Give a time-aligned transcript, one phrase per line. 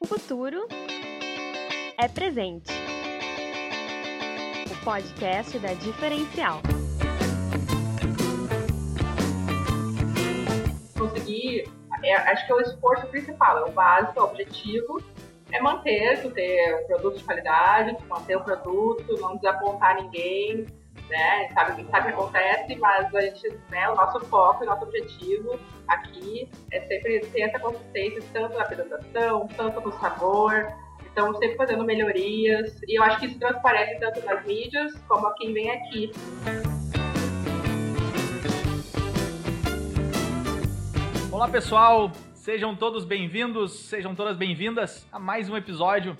[0.00, 0.68] O futuro
[1.98, 2.72] é presente.
[4.70, 6.62] O podcast da Diferencial.
[10.96, 11.64] Conseguir,
[12.04, 15.02] é, acho que é o esforço principal, é o básico, é o objetivo,
[15.50, 20.64] é manter, ter um produto de qualidade, manter o produto, não desapontar ninguém,
[21.08, 21.48] né?
[21.52, 25.58] Sabe, sabe o que acontece, mas a gente, né, o nosso foco, o nosso objetivo
[25.86, 30.66] aqui é sempre ter essa consistência, tanto na apresentação, tanto no sabor.
[31.10, 32.80] Então, sempre fazendo melhorias.
[32.86, 36.12] E eu acho que isso transparece tanto nas mídias como a quem vem aqui.
[41.32, 42.12] Olá, pessoal!
[42.34, 46.16] Sejam todos bem-vindos, sejam todas bem-vindas a mais um episódio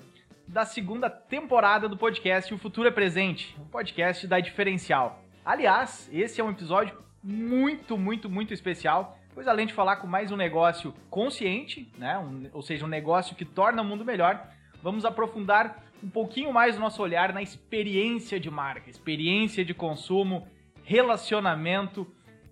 [0.49, 5.23] da segunda temporada do podcast O Futuro é Presente, um podcast da Diferencial.
[5.45, 10.31] Aliás, esse é um episódio muito, muito, muito especial, pois além de falar com mais
[10.31, 14.43] um negócio consciente, né, um, ou seja, um negócio que torna o mundo melhor,
[14.81, 20.47] vamos aprofundar um pouquinho mais o nosso olhar na experiência de marca, experiência de consumo,
[20.83, 22.07] relacionamento,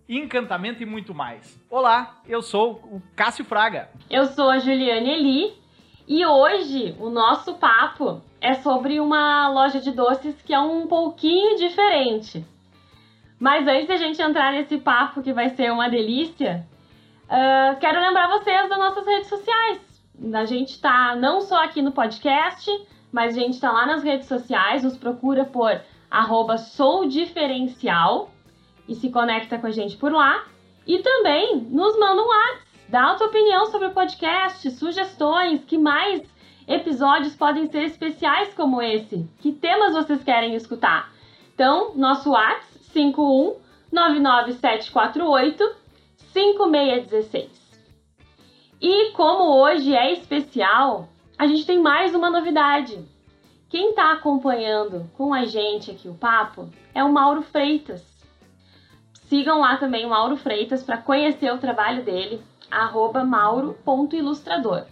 [0.08, 1.60] encantamento e muito mais.
[1.68, 3.90] Olá, eu sou o Cássio Fraga.
[4.08, 5.67] Eu sou a Juliane Eli
[6.08, 11.58] e hoje o nosso papo é sobre uma loja de doces que é um pouquinho
[11.58, 12.46] diferente.
[13.38, 16.66] Mas antes da gente entrar nesse papo que vai ser uma delícia,
[17.26, 19.82] uh, quero lembrar vocês das nossas redes sociais.
[20.34, 22.72] A gente está não só aqui no podcast,
[23.12, 28.32] mas a gente está lá nas redes sociais, nos procura por arroba soudiferencial
[28.88, 30.46] e se conecta com a gente por lá.
[30.88, 35.78] E também nos manda um WhatsApp Dá a tua opinião sobre o podcast, sugestões, que
[35.78, 36.22] mais
[36.66, 39.30] episódios podem ser especiais como esse?
[39.40, 41.12] Que temas vocês querem escutar?
[41.54, 43.58] Então, nosso WhatsApp 51
[43.92, 45.76] 99748
[46.32, 47.68] 5616.
[48.80, 53.04] E como hoje é especial, a gente tem mais uma novidade.
[53.70, 58.02] Quem está acompanhando com a gente aqui o papo é o Mauro Freitas.
[59.28, 64.86] Sigam lá também o Mauro Freitas para conhecer o trabalho dele arroba mauro.ilustrador.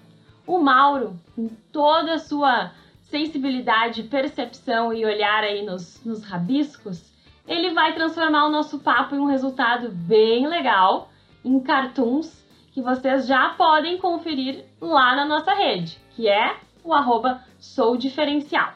[0.48, 2.72] O Mauro, com toda a sua
[3.04, 7.14] sensibilidade, percepção e olhar aí nos, nos rabiscos,
[7.48, 11.10] ele vai transformar o nosso papo em um resultado bem legal,
[11.44, 17.42] em cartoons, que vocês já podem conferir lá na nossa rede, que é o arroba
[17.60, 18.74] soudiferencial.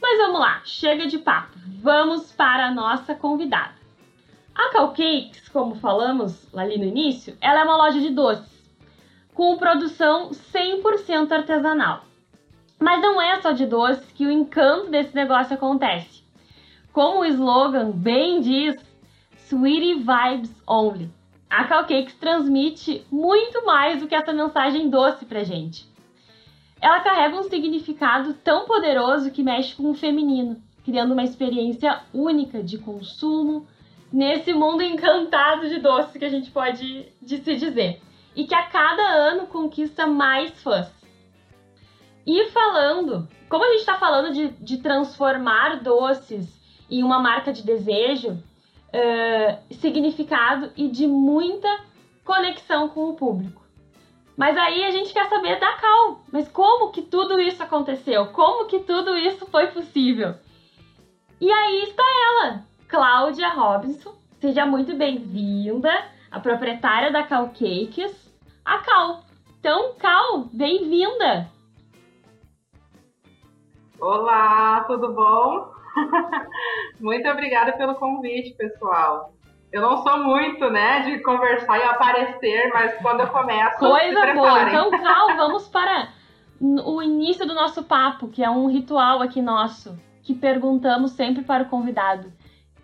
[0.00, 3.79] Mas vamos lá, chega de papo, vamos para a nossa convidada.
[4.62, 8.46] A Cakes, como falamos ali no início, ela é uma loja de doces,
[9.32, 12.04] com produção 100% artesanal.
[12.78, 16.22] Mas não é só de doces que o encanto desse negócio acontece.
[16.92, 18.76] Como o slogan bem diz,
[19.46, 21.10] Sweetie Vibes Only.
[21.48, 25.88] A Cakes transmite muito mais do que essa mensagem doce pra gente.
[26.82, 32.62] Ela carrega um significado tão poderoso que mexe com o feminino, criando uma experiência única
[32.62, 33.66] de consumo,
[34.12, 38.00] nesse mundo encantado de doces que a gente pode de se dizer.
[38.34, 40.88] E que a cada ano conquista mais fãs.
[42.26, 46.48] E falando, como a gente está falando de, de transformar doces
[46.88, 51.68] em uma marca de desejo, uh, significado e de muita
[52.24, 53.60] conexão com o público.
[54.36, 56.20] Mas aí a gente quer saber da Cal.
[56.32, 58.26] Mas como que tudo isso aconteceu?
[58.28, 60.34] Como que tudo isso foi possível?
[61.40, 64.16] E aí está ela, Cláudia Robinson.
[64.40, 65.92] Seja muito bem-vinda,
[66.28, 69.20] a proprietária da Cal Cakes, a Cal.
[69.60, 71.48] Então, Cal, bem-vinda!
[74.00, 75.70] Olá, tudo bom?
[76.98, 79.34] muito obrigada pelo convite, pessoal.
[79.70, 83.78] Eu não sou muito, né, de conversar e aparecer, mas quando eu começo.
[83.78, 84.62] Coisa boa!
[84.64, 86.08] Então, Cal, vamos para
[86.60, 91.62] o início do nosso papo, que é um ritual aqui nosso, que perguntamos sempre para
[91.62, 92.32] o convidado.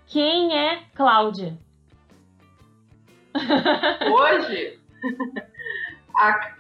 [0.06, 1.58] Quem é Cláudia?
[3.34, 4.78] Hoje,
[6.16, 6.54] a,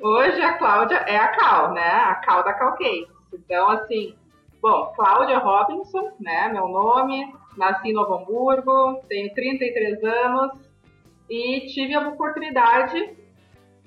[0.00, 1.88] hoje a Cláudia é a Cal, né?
[1.88, 3.08] A Cal da Cal Cakes.
[3.32, 4.16] Então, assim,
[4.60, 6.48] bom, Cláudia Robinson, né?
[6.48, 10.58] Meu nome, nasci em Novo Hamburgo, tenho 33 anos
[11.30, 13.00] e tive a oportunidade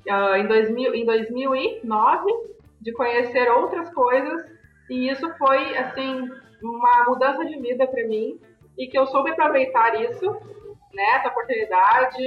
[0.07, 2.31] uh, em, 2000, em 2009
[2.79, 4.41] de conhecer outras coisas
[4.89, 6.29] e isso foi, assim,
[6.63, 8.39] uma mudança de vida para mim
[8.81, 10.25] e que eu soube aproveitar isso,
[10.91, 12.23] né, essa oportunidade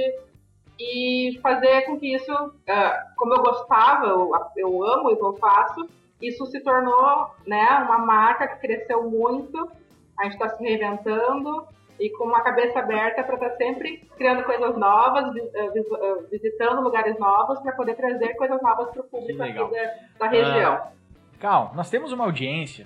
[0.79, 5.33] e fazer com que isso, uh, como eu gostava, eu, eu amo o que eu
[5.33, 5.85] faço,
[6.21, 9.69] isso se tornou, né, uma marca que cresceu muito,
[10.17, 11.67] a gente está se reinventando
[11.99, 16.81] e com uma cabeça aberta para estar tá sempre criando coisas novas, eh, eh, visitando
[16.81, 20.75] lugares novos para poder trazer coisas novas para o público aqui da, da região.
[20.75, 22.85] Uh, Cal, nós temos uma audiência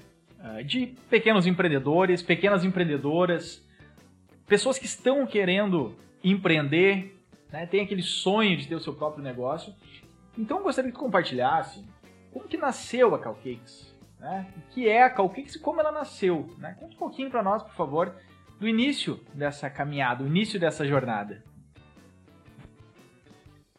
[0.66, 3.66] de pequenos empreendedores, pequenas empreendedoras,
[4.48, 7.18] pessoas que estão querendo empreender,
[7.52, 9.74] né, tem aquele sonho de ter o seu próprio negócio.
[10.38, 11.86] Então eu gostaria que tu compartilhasse
[12.32, 14.48] como que nasceu a Calcakes, né?
[14.58, 16.76] O que é a Calcakes e como ela nasceu, né?
[16.80, 18.16] Conta um pouquinho para nós, por favor,
[18.60, 21.44] do início dessa caminhada, o início dessa jornada.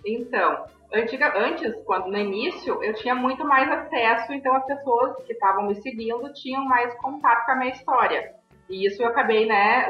[0.05, 5.33] Então, antiga, antes, quando no início, eu tinha muito mais acesso, então as pessoas que
[5.33, 8.35] estavam me seguindo tinham mais contato com a minha história.
[8.69, 9.87] E isso eu acabei, né,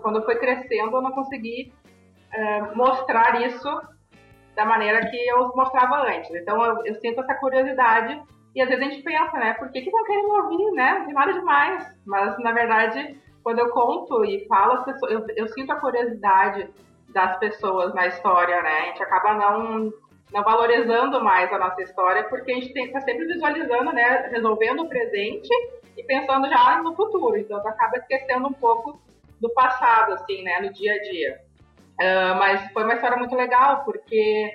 [0.00, 1.72] quando eu fui crescendo, eu não consegui
[2.34, 3.68] uh, mostrar isso
[4.54, 6.30] da maneira que eu mostrava antes.
[6.30, 8.22] Então eu, eu, sinto essa curiosidade
[8.54, 10.98] e às vezes a gente pensa, né, por que que não querem ouvir, né?
[10.98, 11.94] Não tem nada demais.
[12.06, 16.68] Mas na verdade quando eu conto e falo, as pessoas, eu, eu sinto a curiosidade
[17.08, 18.78] das pessoas na história, né?
[18.78, 19.92] A gente acaba não,
[20.32, 24.28] não valorizando mais a nossa história porque a gente está sempre visualizando, né?
[24.30, 25.48] Resolvendo o presente
[25.96, 27.36] e pensando já no futuro.
[27.36, 29.00] Então, tu acaba esquecendo um pouco
[29.40, 30.60] do passado, assim, né?
[30.60, 31.40] No dia a dia.
[32.00, 34.54] Uh, mas foi uma história muito legal porque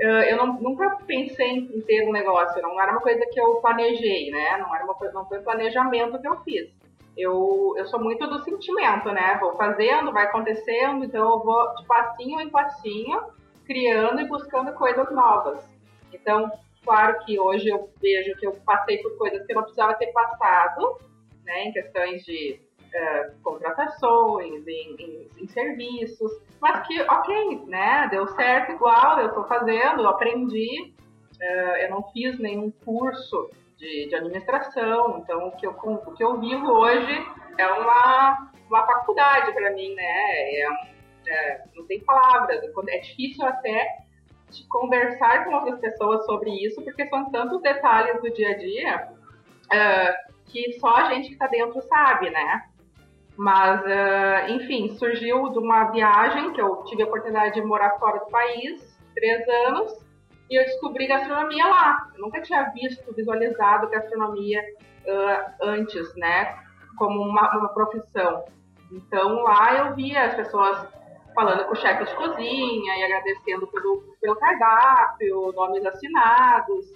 [0.00, 2.60] uh, eu não, nunca pensei em ter um negócio.
[2.60, 4.58] Não era uma coisa que eu planejei, né?
[4.58, 6.76] Não era uma não foi planejamento que eu fiz
[7.16, 9.38] eu, eu sou muito do sentimento, né?
[9.40, 13.20] Vou fazendo, vai acontecendo, então eu vou de passinho em passinho,
[13.66, 15.68] criando e buscando coisas novas.
[16.12, 16.50] Então,
[16.84, 20.12] claro que hoje eu vejo que eu passei por coisas que eu não precisava ter
[20.12, 20.98] passado,
[21.44, 21.64] né?
[21.64, 26.30] Em questões de uh, contratações, em, em, em, serviços,
[26.60, 28.08] mas que, ok, né?
[28.10, 30.94] Deu certo igual, eu estou fazendo, eu aprendi,
[31.40, 35.18] uh, eu não fiz nenhum curso de, de administração.
[35.18, 37.26] Então, o que, eu, o que eu vivo hoje
[37.58, 40.04] é uma, uma faculdade para mim, né?
[40.04, 40.95] É,
[41.26, 42.60] é, não tem palavras.
[42.88, 43.86] É difícil até
[44.68, 49.08] conversar com outras pessoas sobre isso, porque são tantos detalhes do dia a dia
[49.66, 52.62] uh, que só a gente que está dentro sabe, né?
[53.36, 58.20] Mas, uh, enfim, surgiu de uma viagem que eu tive a oportunidade de morar fora
[58.20, 59.92] do país, três anos,
[60.48, 62.08] e eu descobri gastronomia lá.
[62.14, 66.56] Eu nunca tinha visto, visualizado gastronomia uh, antes, né?
[66.96, 68.44] Como uma, uma profissão.
[68.90, 70.86] Então lá eu via as pessoas
[71.36, 76.86] falando com chefes de cozinha e agradecendo pelo, pelo cardápio, nomes assinados.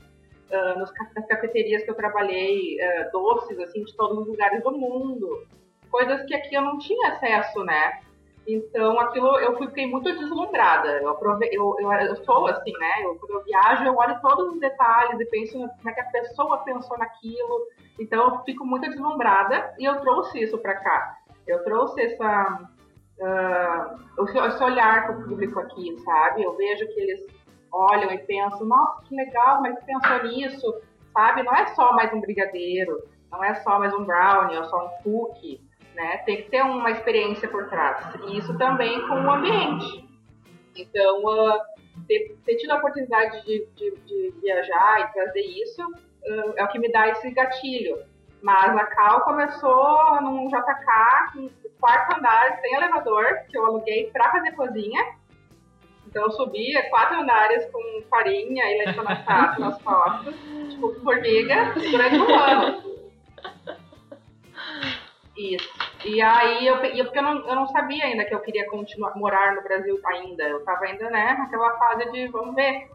[0.51, 4.73] Uh, nos, nas cafeterias que eu trabalhei, uh, doces assim de todos os lugares do
[4.73, 5.47] mundo.
[5.89, 8.01] Coisas que aqui eu não tinha acesso, né?
[8.49, 10.89] Então, aquilo eu fiquei muito deslumbrada.
[11.01, 11.17] Eu,
[11.53, 13.05] eu, eu, eu sou assim, né?
[13.05, 16.11] Eu, quando eu viajo, eu olho todos os detalhes e penso como é que a
[16.11, 17.67] pessoa pensou naquilo.
[17.99, 21.17] Então, eu fico muito deslumbrada e eu trouxe isso para cá.
[21.47, 22.69] Eu trouxe essa,
[23.21, 26.43] uh, esse olhar para o público aqui, sabe?
[26.43, 27.27] Eu vejo que eles
[27.73, 30.75] olham e pensam, nossa, que legal, mas pensou nisso,
[31.13, 31.43] sabe?
[31.43, 35.03] Não é só mais um brigadeiro, não é só mais um brownie, ou só um
[35.03, 35.61] cookie
[35.95, 36.19] né?
[36.19, 38.15] Tem que ter uma experiência por trás.
[38.27, 40.09] E isso também com o ambiente.
[40.77, 41.59] Então, uh,
[42.07, 46.69] ter, ter, tido a oportunidade de, de, de, viajar e trazer isso uh, é o
[46.69, 47.99] que me dá esse gatilho.
[48.43, 54.31] Mas a Cal começou num JK, no quarto andar, sem elevador, que eu aluguei para
[54.31, 55.15] fazer cozinha.
[56.07, 60.35] Então eu subia quatro andares com farinha e leite condensado nas costas,
[60.71, 62.91] tipo formiga, durante um ano.
[65.37, 65.71] Isso.
[66.05, 69.17] E aí, eu, eu, porque eu não, eu não sabia ainda que eu queria continuar,
[69.17, 70.45] morar no Brasil ainda.
[70.45, 72.89] Eu tava ainda, né, naquela fase de vamos ver.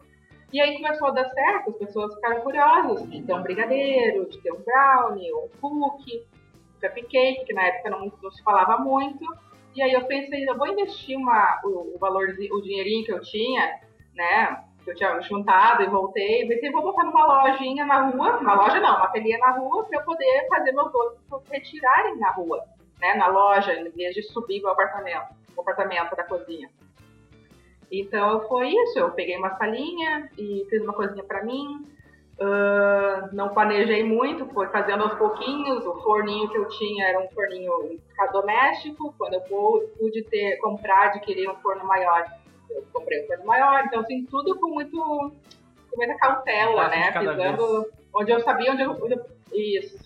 [0.55, 4.41] E aí começou a dar certo, as pessoas ficaram curiosas de ter um brigadeiro, de
[4.41, 6.25] ter um brownie, um cookie,
[6.77, 9.25] um cupcake, que na época não, não se falava muito.
[9.75, 13.19] E aí eu pensei, eu vou investir uma, o, o valor, o dinheirinho que eu
[13.19, 13.81] tinha,
[14.15, 18.53] né, que eu tinha juntado e voltei, pensei, vou botar numa lojinha na rua, uma
[18.53, 21.19] loja não, uma ateliê na rua, para eu poder fazer meus doces
[21.51, 22.63] retirarem na rua,
[23.01, 26.69] né, na loja, em vez de subir o apartamento, o apartamento da cozinha.
[27.91, 31.85] Então foi isso, eu peguei uma salinha e fiz uma coisinha para mim,
[32.37, 35.85] Uh, não planejei muito, foi fazendo aos pouquinhos.
[35.85, 37.97] O forninho que eu tinha era um forninho
[38.33, 39.15] doméstico.
[39.17, 39.41] Quando eu
[39.97, 42.25] pude ter, comprar, adquirir um forno maior,
[42.69, 47.11] eu comprei um forno maior, então assim, tudo com muito com muita cautela, né?
[47.11, 49.97] Pisando onde eu sabia onde eu, onde eu, Isso.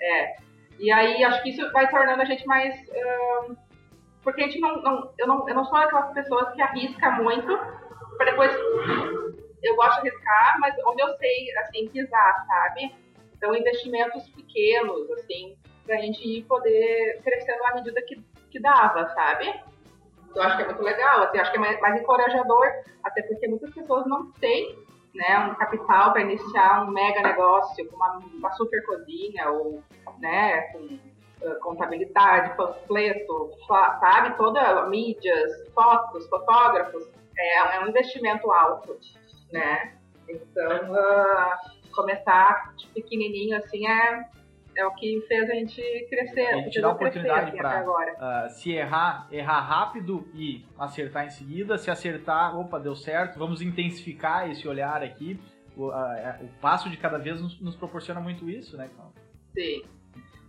[0.00, 0.36] É.
[0.78, 2.74] E aí acho que isso vai tornando a gente mais.
[2.88, 3.56] Uh,
[4.26, 5.48] porque a gente não, não, eu não.
[5.48, 7.46] Eu não sou aquelas pessoas que arrisca muito
[8.16, 8.52] para depois.
[9.62, 12.92] Eu gosto de arriscar, mas onde eu sei, assim, pisar, sabe?
[13.36, 19.62] Então, investimentos pequenos, assim, pra gente ir poder crescendo à medida que, que dava, sabe?
[20.34, 22.66] Eu acho que é muito legal, assim, acho que é mais, mais encorajador,
[23.04, 24.76] até porque muitas pessoas não têm
[25.14, 29.82] né, um capital para iniciar um mega negócio, uma, uma super cozinha, ou
[30.18, 30.98] né, com
[31.60, 33.50] contabilidade, panfleto,
[34.00, 37.06] sabe, toda mídias, fotos, fotógrafos,
[37.38, 38.98] é, é um investimento alto,
[39.52, 39.96] né?
[40.28, 44.28] Então, uh, começar de pequenininho assim é,
[44.76, 46.46] é o que fez a gente crescer.
[46.46, 51.78] A gente dá oportunidade assim, para uh, se errar, errar rápido e acertar em seguida.
[51.78, 55.40] Se acertar, opa, deu certo, vamos intensificar esse olhar aqui.
[55.76, 58.90] O, uh, o passo de cada vez nos, nos, proporciona muito isso, né?
[59.54, 59.82] Sim.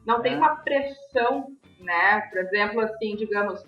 [0.07, 0.21] Não é.
[0.21, 2.21] tem uma pressão, né?
[2.21, 3.63] Por exemplo, assim, digamos,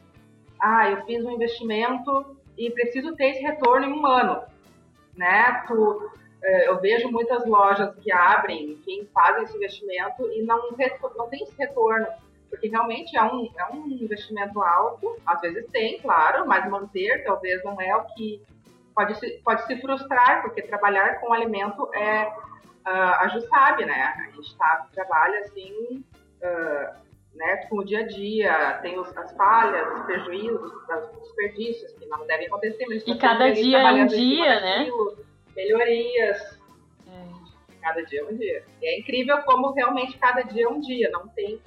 [0.59, 4.41] ah, eu fiz um investimento e preciso ter esse retorno em um ano,
[5.15, 5.63] né?
[5.67, 10.71] Tu, é, eu vejo muitas lojas que abrem, enfim, fazem esse investimento e não,
[11.17, 12.07] não tem esse retorno,
[12.49, 17.61] porque realmente é um, é um investimento alto, às vezes tem, claro, mas manter talvez
[17.63, 18.41] não é o que
[18.95, 24.15] pode se, pode se frustrar, porque trabalhar com alimento é, uh, a Ju sabe, né?
[24.27, 26.03] A gente tá, trabalha assim,
[26.41, 26.99] uh,
[27.33, 32.05] né, com o dia a dia, tem os, as falhas, os prejuízos, os desperdícios que
[32.07, 32.85] não devem acontecer.
[32.87, 34.89] Mas e cada dia é um dia, né?
[35.55, 36.59] melhorias.
[37.07, 37.79] É.
[37.81, 38.63] Cada dia é um dia.
[38.81, 41.09] E é incrível como realmente cada dia é um dia.
[41.11, 41.61] Não tem.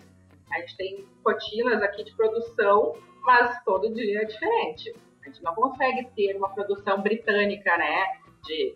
[0.52, 4.94] A gente tem rotinas aqui de produção, mas todo dia é diferente.
[5.22, 8.04] A gente não consegue ter uma produção britânica, né?
[8.44, 8.74] De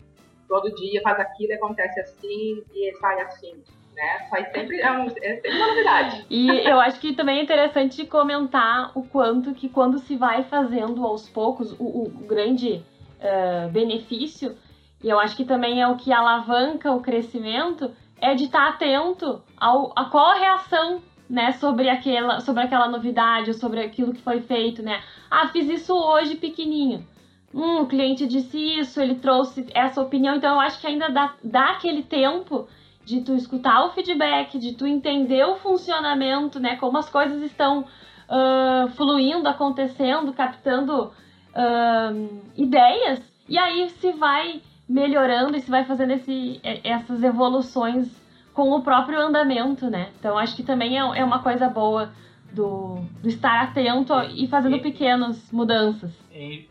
[0.48, 3.62] todo dia faz aquilo, acontece assim e sai assim.
[3.96, 4.26] Né?
[4.28, 6.26] Faz sempre, é, um, é sempre uma novidade.
[6.28, 11.02] E eu acho que também é interessante comentar o quanto que quando se vai fazendo
[11.04, 12.84] aos poucos, o, o grande
[13.18, 14.54] uh, benefício
[15.02, 19.42] e eu acho que também é o que alavanca o crescimento, é de estar atento
[19.56, 24.22] ao, a qual a reação né, sobre aquela, sobre aquela novidade, ou sobre aquilo que
[24.22, 25.02] foi feito, né?
[25.30, 27.06] Ah, fiz isso hoje pequenininho.
[27.54, 31.34] Hum, o cliente disse isso, ele trouxe essa opinião, então eu acho que ainda dá,
[31.42, 32.68] dá aquele tempo
[33.06, 36.74] de tu escutar o feedback, de tu entender o funcionamento, né?
[36.76, 45.56] Como as coisas estão uh, fluindo, acontecendo, captando uh, ideias, e aí se vai melhorando
[45.56, 48.08] e se vai fazendo esse, essas evoluções
[48.52, 50.10] com o próprio andamento, né?
[50.18, 52.10] Então acho que também é, é uma coisa boa
[52.52, 56.12] do, do estar atento e fazendo e, pequenas mudanças.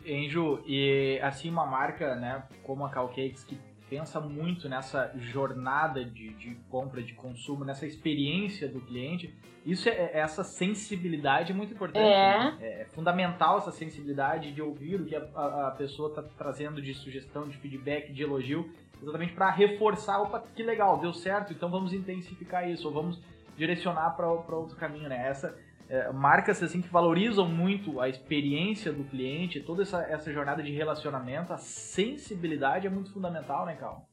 [0.04, 3.56] Enjo, e assim uma marca, né, como a Calcakes, que
[3.88, 9.34] pensa muito nessa jornada de, de, compra, de consumo, nessa experiência do cliente.
[9.64, 12.04] Isso é, é essa sensibilidade é muito importante.
[12.04, 12.38] É.
[12.38, 12.56] Né?
[12.60, 12.86] é.
[12.92, 17.48] fundamental essa sensibilidade de ouvir o que a, a, a pessoa está trazendo de sugestão,
[17.48, 18.70] de feedback, de elogio,
[19.02, 23.20] exatamente para reforçar, opa, que legal, deu certo, então vamos intensificar isso, ou vamos
[23.56, 25.28] direcionar para outro caminho, né?
[25.28, 25.56] Essa
[25.88, 30.72] é, marcas assim que valorizam muito a experiência do cliente, toda essa, essa jornada de
[30.72, 34.04] relacionamento, a sensibilidade é muito fundamental, né, Cal?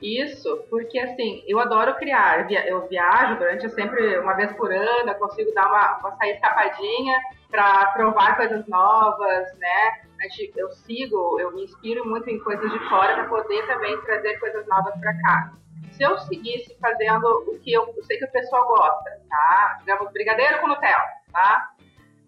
[0.00, 2.50] Isso, porque assim, eu adoro criar.
[2.66, 7.18] Eu viajo durante sempre uma vez por ano, eu consigo dar uma, uma sair escapadinha
[7.50, 10.04] para provar coisas novas, né?
[10.56, 14.66] Eu sigo, eu me inspiro muito em coisas de fora para poder também trazer coisas
[14.66, 15.52] novas para cá
[15.96, 19.76] se eu seguisse fazendo o que eu, eu sei que o pessoal gosta, tá?
[19.80, 21.70] Digamos, brigadeiro com Nutella, tá?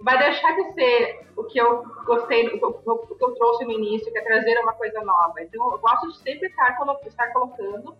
[0.00, 3.64] Vai deixar de ser o que eu gostei, o que eu, o que eu trouxe
[3.64, 5.40] no início, que é trazer uma coisa nova.
[5.40, 7.96] Então, eu gosto de sempre estar, estar colocando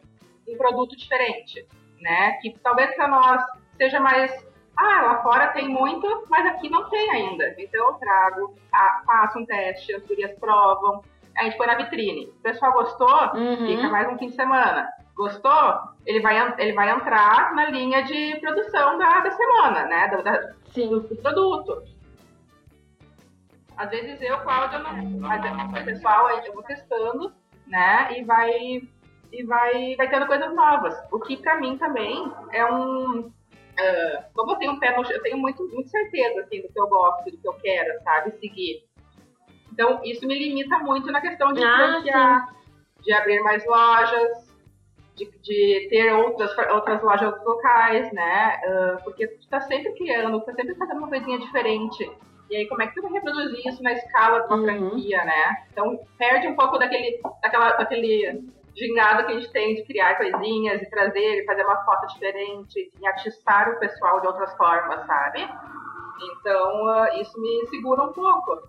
[0.46, 1.66] um produto diferente,
[2.00, 2.32] né?
[2.42, 3.42] Que talvez para nós
[3.76, 4.46] seja mais
[4.76, 7.54] ah, lá fora tem muito, mas aqui não tem ainda.
[7.58, 8.54] Então eu trago,
[9.06, 11.02] faço um teste, as gurias provam,
[11.35, 12.26] a gente põe na vitrine.
[12.26, 13.66] O pessoal gostou, uhum.
[13.66, 14.87] fica mais um fim de semana.
[15.16, 15.96] Gostou?
[16.04, 20.08] Ele vai, ele vai entrar na linha de produção da, da semana, né?
[20.08, 20.37] Do, da,
[20.75, 21.82] do, do produto.
[23.76, 24.92] Às vezes eu, Cláudia, não.
[25.20, 25.42] Mas
[25.82, 27.32] o pessoal eu vou testando,
[27.66, 28.18] né?
[28.18, 28.82] E vai.
[29.32, 30.94] E vai, vai tendo coisas novas.
[31.11, 33.20] O que pra mim também é um.
[33.20, 36.80] Uh, como eu tenho um pé no eu tenho muito, muito certeza assim, do que
[36.80, 38.32] eu gosto, do que eu quero, sabe?
[38.38, 38.85] Seguir.
[39.73, 42.49] Então, isso me limita muito na questão de ah,
[43.02, 44.45] de abrir mais lojas,
[45.16, 48.61] de, de, ter outras, outras lojas locais, né?
[48.64, 52.11] Uh, porque tu tá sempre criando, tu tá sempre fazendo uma coisinha diferente.
[52.50, 54.64] E aí, como é que tu vai reproduzir isso na escala de uma uhum.
[54.64, 55.56] franquia, né?
[55.73, 58.44] Então, perde um pouco daquele, daquela, daquele
[58.76, 62.92] gingado que a gente tem de criar coisinhas e trazer, e fazer uma foto diferente,
[63.00, 65.49] e atiçar o pessoal de outras formas, sabe?
[66.40, 68.62] Então, uh, isso me segura um pouco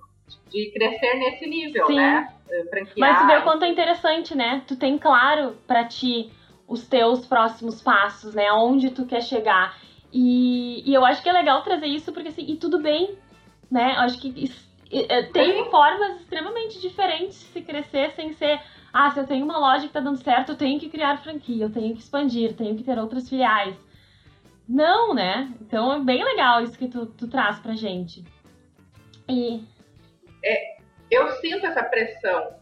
[0.49, 1.97] de crescer nesse nível, Sim.
[1.97, 2.33] né?
[2.69, 2.95] Franquear.
[2.97, 4.63] Mas tu vê o quanto é interessante, né?
[4.65, 6.31] Tu tem claro para ti
[6.67, 8.51] os teus próximos passos, né?
[8.51, 9.77] Onde tu quer chegar.
[10.11, 13.17] E, e eu acho que é legal trazer isso porque assim, e tudo bem,
[13.71, 13.95] né?
[13.95, 18.59] Eu acho que isso, é, tem formas extremamente diferentes de se crescer sem ser
[18.93, 21.65] ah, se eu tenho uma loja que tá dando certo, eu tenho que criar franquia,
[21.65, 23.75] eu tenho que expandir, tenho que ter outras filiais.
[24.67, 25.53] Não, né?
[25.61, 28.23] Então é bem legal isso que tu, tu traz pra gente.
[29.29, 29.63] E...
[30.43, 30.77] É,
[31.11, 32.56] eu sinto essa pressão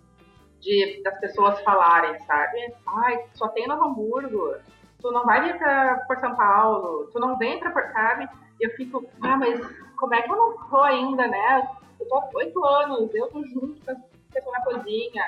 [0.65, 2.74] de, das pessoas falarem, sabe?
[2.88, 4.55] Ai, só tem Novo Hamburgo,
[5.00, 8.27] tu não vai vir pra, por São Paulo, tu não vem pra, sabe?
[8.60, 9.62] E eu fico, ah, mas
[9.95, 11.69] como é que eu não tô ainda, né?
[12.00, 13.98] Eu tô há oito anos, eu tô junto com as
[14.34, 15.24] pessoas na cozinha,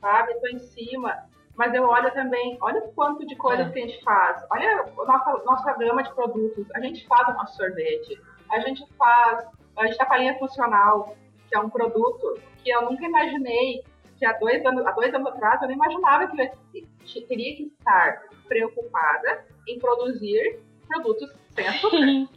[0.00, 0.34] sabe?
[0.40, 1.26] Tô em cima.
[1.56, 3.70] Mas eu olho também, olha o quanto de coisas é.
[3.70, 4.44] que a gente faz.
[4.50, 6.66] Olha a nossa, nossa gama de produtos.
[6.74, 8.20] A gente faz o nosso sorvete.
[8.52, 9.46] A gente faz,
[9.78, 11.16] a gente tá com a linha funcional,
[11.48, 13.82] que é um produto que eu nunca imaginei
[14.18, 17.64] que há dois anos, há dois anos atrás eu não imaginava que eu teria que
[17.64, 22.28] estar preocupada em produzir produtos sem açúcar,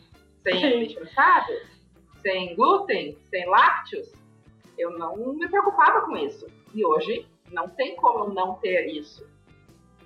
[0.43, 1.53] sem leite condensado,
[2.21, 4.11] sem glúten, sem lácteos.
[4.77, 6.47] Eu não me preocupava com isso.
[6.73, 9.27] E hoje não tem como não ter isso.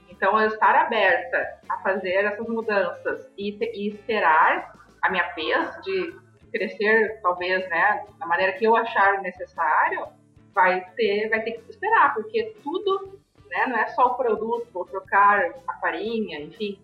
[0.10, 6.15] Então, eu estar aberta a fazer essas mudanças e, e esperar a minha vez de
[6.51, 10.08] crescer, talvez, né, da maneira que eu achar necessário,
[10.53, 13.19] vai ter, vai ter que esperar, porque tudo,
[13.50, 16.79] né, não é só o produto, ou trocar a farinha, enfim,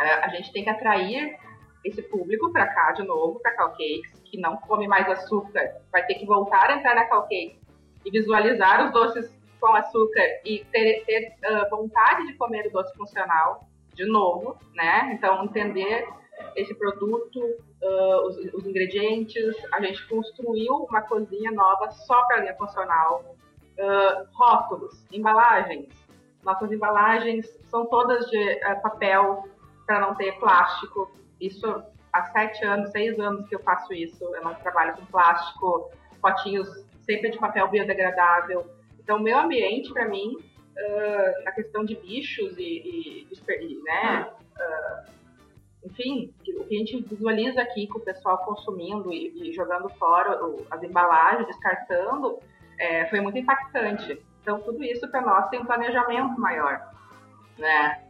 [0.00, 1.38] é, a gente tem que atrair
[1.84, 6.14] esse público para cá de novo, para Cakes, que não come mais açúcar, vai ter
[6.14, 7.58] que voltar a entrar na Cakes
[8.04, 12.94] e visualizar os doces com açúcar e ter, ter uh, vontade de comer o doce
[12.96, 15.10] funcional de novo, né?
[15.12, 16.06] Então, entender
[16.56, 22.40] esse produto, uh, os, os, ingredientes, a gente construiu uma cozinha nova só para a
[22.40, 23.36] linha funcional,
[23.78, 25.88] uh, rótulos, embalagens.
[26.42, 29.48] Nossas embalagens são todas de papel
[29.86, 31.10] para não ter plástico.
[31.40, 31.66] Isso
[32.12, 34.24] há sete anos, seis anos que eu faço isso.
[34.24, 35.90] Eu não trabalho com plástico,
[36.20, 36.68] potinhos
[37.04, 38.78] sempre de papel biodegradável
[39.08, 45.10] então, meio ambiente, para mim, uh, na questão de bichos e, e, e né, uh,
[45.84, 50.38] enfim, o que a gente visualiza aqui com o pessoal consumindo e, e jogando fora
[50.70, 52.38] as embalagens, descartando,
[52.78, 54.20] é, foi muito impactante.
[54.42, 56.92] Então, tudo isso para nós tem um planejamento maior,
[57.58, 58.02] né?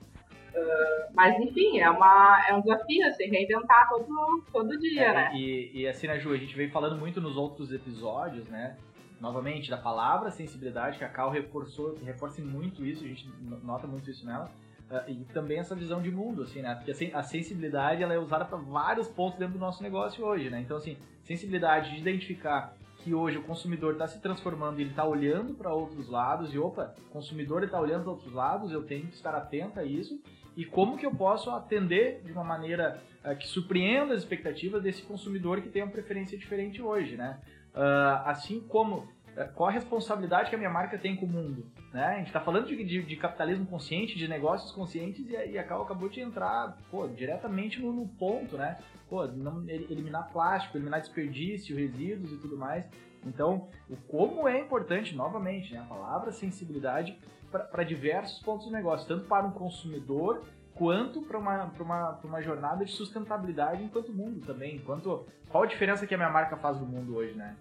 [0.55, 5.31] Uh, mas enfim, é, uma, é um desafio, assim, reinventar todo, todo dia, é, né?
[5.35, 8.77] E, e assim, né, Ju, a gente veio falando muito nos outros episódios, né?
[9.21, 13.29] novamente, da palavra sensibilidade, que a Cal reforçou, reforça muito isso, a gente
[13.63, 14.51] nota muito isso nela.
[14.91, 16.75] Uh, e também essa visão de mundo, assim, né?
[16.75, 20.61] Porque a sensibilidade ela é usada para vários pontos dentro do nosso negócio hoje, né?
[20.61, 25.55] Então, assim, sensibilidade de identificar que hoje o consumidor está se transformando ele está olhando
[25.55, 29.15] para outros lados e opa, o consumidor está olhando para outros lados, eu tenho que
[29.15, 30.21] estar atento a isso
[30.57, 35.03] e como que eu posso atender de uma maneira uh, que surpreenda as expectativas desse
[35.03, 37.39] consumidor que tem uma preferência diferente hoje, né?
[37.75, 39.07] Uh, assim como
[39.45, 41.67] qual a responsabilidade que a minha marca tem com o mundo.
[41.93, 42.05] Né?
[42.05, 45.65] A gente está falando de, de, de, capitalismo consciente, de negócios conscientes, e e a
[45.65, 48.79] Cal acabou de entrar pô, diretamente no, no, ponto, né?
[49.09, 52.85] Pô, não, eliminar plástico, eliminar desperdício, resíduos e tudo mais.
[53.25, 55.81] Então, o como é importante, novamente, né?
[55.81, 57.19] a palavra sensibilidade
[57.51, 62.85] para diversos pontos do negócio, tanto para um consumidor quanto para uma, uma, uma jornada
[62.85, 64.77] de sustentabilidade enquanto mundo também.
[64.77, 67.57] Enquanto, qual a diferença que a minha marca faz no mundo hoje, né?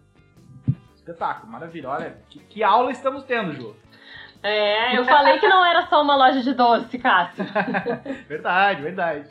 [1.08, 1.90] Espetáculo, maravilha.
[1.90, 3.74] Olha, que, que aula estamos tendo, Ju.
[4.44, 7.46] É, eu falei que não era só uma loja de doce, Cássio.
[8.28, 9.30] verdade, verdade.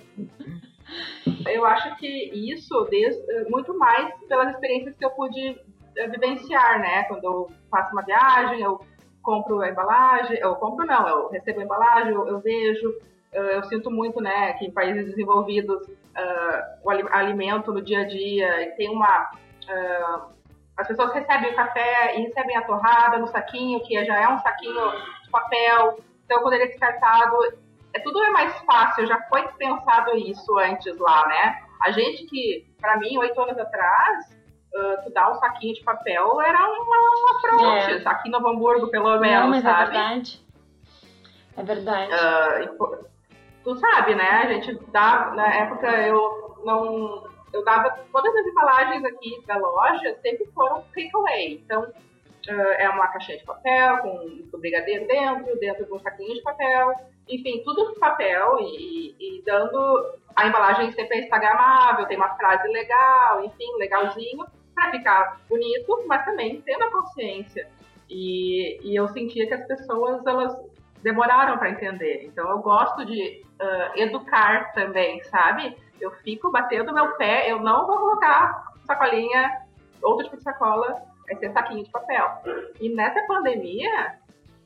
[1.47, 5.61] Eu acho que isso, desde, muito mais pelas experiências que eu pude
[5.97, 7.03] eh, vivenciar, né?
[7.05, 8.81] Quando eu faço uma viagem, eu
[9.23, 12.95] compro a embalagem, eu compro não, eu recebo a embalagem, eu, eu vejo,
[13.33, 18.73] eu sinto muito, né, que em países desenvolvidos uh, o alimento no dia a dia
[18.77, 19.29] tem uma
[19.69, 20.36] uh,
[20.77, 24.39] as pessoas recebem o café e recebem a torrada no saquinho, que já é um
[24.39, 24.91] saquinho
[25.23, 25.99] de papel.
[26.25, 27.37] Então, quando ele é descartado,
[27.95, 31.63] é, tudo é mais fácil, já foi pensado isso antes lá, né?
[31.83, 34.27] A gente que, para mim, oito anos atrás,
[34.75, 38.09] uh, tu dá um saquinho de papel era uma, uma fronte, é.
[38.09, 39.83] aqui no Hamburgo, pelo menos, Não, mas é sabe?
[39.83, 40.47] É verdade.
[41.57, 42.13] É verdade.
[42.13, 43.07] Uh,
[43.65, 44.31] tu sabe, né?
[44.31, 47.36] A gente dá, na época eu não.
[47.53, 47.91] Eu dava.
[48.13, 51.55] Todas as embalagens aqui da loja sempre foram takeaway.
[51.55, 56.43] Então, uh, é uma caixinha de papel com brigadeiro dentro, dentro de um saquinho de
[56.43, 56.95] papel.
[57.29, 60.15] Enfim, tudo papel e, e, dando.
[60.35, 66.25] A embalagem sempre é instagramável, tem uma frase legal, enfim, legalzinho, para ficar bonito, mas
[66.27, 67.69] também tendo a consciência.
[68.09, 70.55] E, e eu sentia que as pessoas, elas
[71.03, 72.25] demoraram para entender.
[72.25, 75.77] Então eu gosto de uh, educar também, sabe?
[76.01, 79.67] Eu fico batendo meu pé, eu não vou colocar sacolinha,
[80.03, 82.43] outro tipo de sacola, vai ser saquinho de papel.
[82.81, 84.19] E nessa pandemia,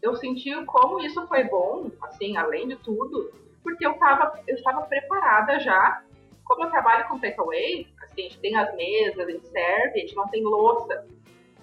[0.03, 4.83] eu senti como isso foi bom, assim, além de tudo, porque eu estava eu estava
[4.83, 6.03] preparada já.
[6.45, 10.01] Como eu trabalho com takeaway, assim, a gente tem as mesas, a gente serve, a
[10.01, 11.07] gente não tem louça,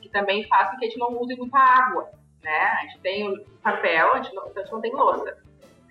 [0.01, 2.09] que também faz com que a gente não use muita água,
[2.41, 2.57] né?
[2.57, 5.37] A gente tem papel, a gente não, então a gente não tem louça.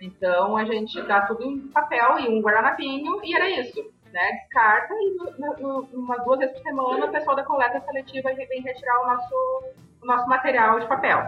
[0.00, 3.82] Então a gente dá tudo em papel e um guardanapinho e era isso,
[4.12, 4.32] né?
[4.32, 8.61] Descarta e no, no, umas duas vezes por semana o pessoal da coleta seletiva vem
[8.61, 9.64] retirar o nosso,
[10.02, 11.18] o nosso material de papel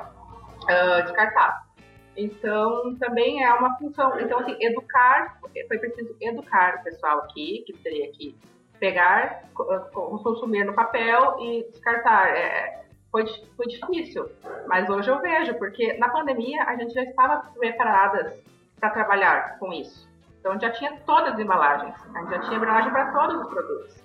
[0.64, 1.68] uh, descartado.
[2.16, 4.18] Então, também é uma função.
[4.20, 8.37] Então, assim, educar, foi preciso educar o pessoal aqui, que teria que
[8.81, 9.44] pegar,
[9.92, 12.28] consumir no papel e descartar.
[12.37, 13.24] É, foi,
[13.57, 14.28] foi difícil,
[14.66, 18.38] mas hoje eu vejo, porque na pandemia a gente já estava preparadas
[18.78, 20.08] para trabalhar com isso.
[20.40, 24.04] Então, já tinha todas as embalagens, a gente já tinha embalagem para todos os produtos,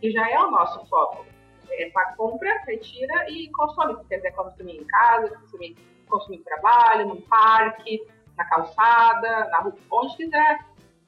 [0.00, 1.26] que já é o nosso foco.
[1.70, 3.96] É para compra, retira e consome.
[4.08, 5.76] Quer dizer, consumir em casa, consumir
[6.08, 10.58] consumir no trabalho, no parque, na calçada, na rua, onde quiser.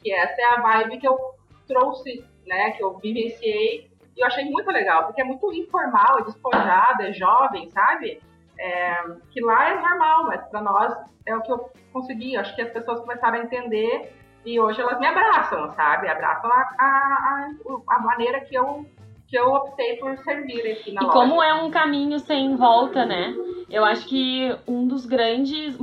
[0.02, 1.18] Que essa é a vibe que eu
[1.66, 6.24] trouxe, né, que eu vivenciei e eu achei muito legal, porque é muito informal, é
[6.24, 8.20] despojado, é jovem, sabe?
[8.58, 12.36] É, que lá é normal, mas para nós é o que eu consegui.
[12.36, 14.14] Acho que as pessoas começaram a entender
[14.44, 16.08] e hoje elas me abraçam, sabe?
[16.08, 18.86] Abraçam a, a, a, a maneira que eu
[19.28, 21.18] que eu optei por servir aqui na e loja.
[21.18, 23.34] como é um caminho sem volta, né?
[23.68, 25.76] Eu acho que um dos grandes,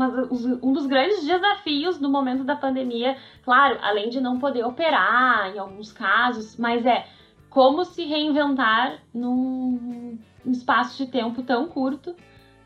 [0.61, 5.59] um dos grandes desafios no momento da pandemia, claro, além de não poder operar em
[5.59, 7.05] alguns casos, mas é
[7.49, 12.15] como se reinventar num espaço de tempo tão curto,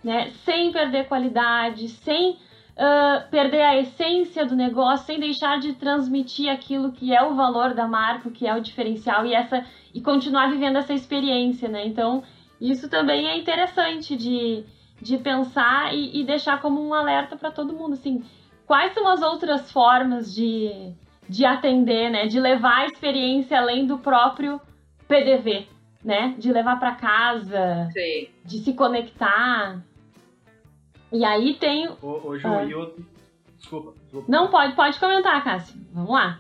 [0.08, 0.32] né?
[0.46, 6.94] Sem perder qualidade, sem uh, perder a essência do negócio, sem deixar de transmitir aquilo
[6.94, 10.78] que é o valor da marca, que é o diferencial e essa e continuar vivendo
[10.78, 11.86] essa experiência, né?
[11.86, 12.24] Então
[12.62, 14.64] isso também é interessante de,
[15.02, 18.24] de pensar e, e deixar como um alerta para todo mundo, assim,
[18.66, 20.94] quais são as outras formas de,
[21.28, 22.28] de atender, né?
[22.28, 24.62] De levar a experiência além do próprio
[25.06, 25.68] PDV,
[26.02, 26.34] né?
[26.38, 28.30] De levar para casa, Sim.
[28.46, 29.84] de se conectar.
[31.12, 31.90] E aí tem.
[32.02, 32.64] Ô, ô Ju, ah.
[32.64, 33.06] e outro.
[33.58, 34.32] Desculpa, desculpa.
[34.32, 35.80] Não, pode, pode comentar, Cássio.
[35.92, 36.40] Vamos lá.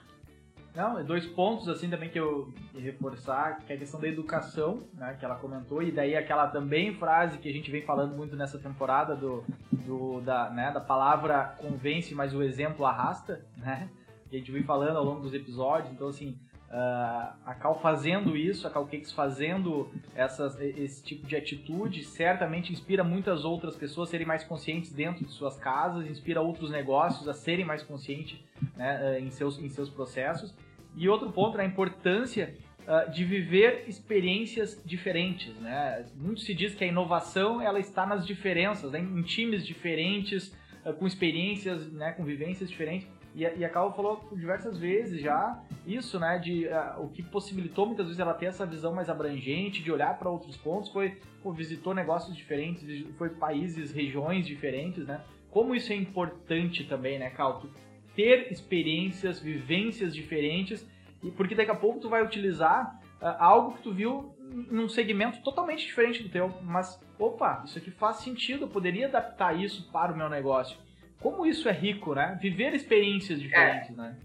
[0.77, 5.15] Não, dois pontos assim também que eu reforçar, que é a questão da educação, né,
[5.17, 8.60] que ela comentou, e daí aquela também frase que a gente vem falando muito nessa
[8.60, 13.89] temporada do, do da, né, da palavra convence, mas o exemplo arrasta, né?
[14.30, 16.38] Que a gente vem falando ao longo dos episódios, então assim,
[16.69, 22.73] Uh, a Cal fazendo isso, a Cal Cakes fazendo essas, esse tipo de atitude, certamente
[22.73, 27.25] inspira muitas outras pessoas a serem mais conscientes dentro de suas casas, inspira outros negócios
[27.30, 28.38] a serem mais conscientes
[28.75, 30.53] né, uh, em, seus, em seus processos.
[30.97, 35.56] E outro ponto é a importância uh, de viver experiências diferentes.
[35.62, 36.06] Né?
[36.15, 38.99] Muito se diz que a inovação ela está nas diferenças, né?
[38.99, 40.53] em times diferentes,
[40.99, 43.08] com experiências, né, com vivências diferentes.
[43.38, 46.39] E a, e a Carol falou diversas vezes já isso, né?
[46.39, 50.17] De uh, o que possibilitou muitas vezes ela ter essa visão mais abrangente, de olhar
[50.17, 55.21] para outros pontos, foi pô, visitou negócios diferentes, foi países, regiões diferentes, né?
[55.52, 57.30] Como isso é importante também, né?
[57.62, 57.69] Tu
[58.15, 60.84] ter experiências, vivências diferentes,
[61.21, 64.36] e porque daqui a pouco tu vai utilizar uh, algo que tu viu
[64.71, 69.54] num segmento totalmente diferente do teu, mas opa, isso aqui faz sentido, eu poderia adaptar
[69.54, 70.87] isso para o meu negócio
[71.21, 72.38] como isso é rico, né?
[72.39, 74.01] Viver experiências diferentes, é.
[74.01, 74.15] né?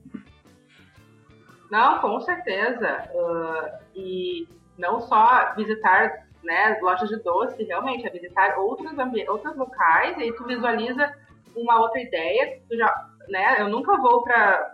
[1.70, 3.08] Não, com certeza.
[3.14, 8.92] Uh, e não só visitar né, lojas de doce, realmente, é visitar outros,
[9.28, 11.14] outros locais e tu visualiza
[11.56, 12.60] uma outra ideia.
[12.68, 14.70] Tu já, né, eu nunca vou para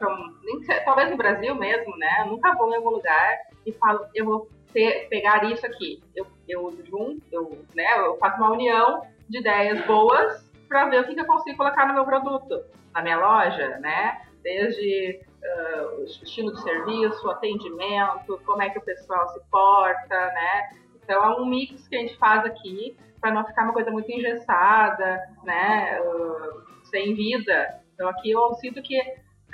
[0.85, 2.23] talvez no Brasil mesmo, né?
[2.23, 6.03] Eu nunca vou em algum lugar e falo, eu vou ter, pegar isso aqui.
[6.17, 11.07] Eu, eu junto, eu, né, eu faço uma união de ideias boas para ver o
[11.07, 14.23] que, que eu consigo colocar no meu produto, na minha loja, né?
[14.43, 20.71] Desde uh, o estilo de serviço, atendimento, como é que o pessoal se porta, né?
[21.03, 24.11] Então é um mix que a gente faz aqui para não ficar uma coisa muito
[24.11, 26.01] engessada, né?
[26.01, 27.81] Uh, sem vida.
[27.95, 28.97] Então aqui eu sinto que,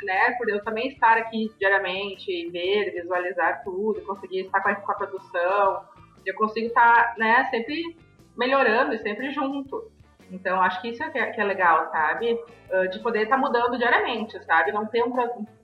[0.03, 0.33] né?
[0.33, 4.97] Por eu também estar aqui diariamente, ver, visualizar tudo, conseguir estar com a, com a
[4.97, 5.85] produção,
[6.27, 7.45] eu consigo estar, né?
[7.51, 7.97] Sempre
[8.37, 9.94] melhorando e sempre junto.
[10.31, 12.33] Então, acho que isso é que é, que é legal, sabe?
[12.71, 14.73] Uh, de poder estar tá mudando diariamente, sabe?
[14.73, 15.15] Não ter um,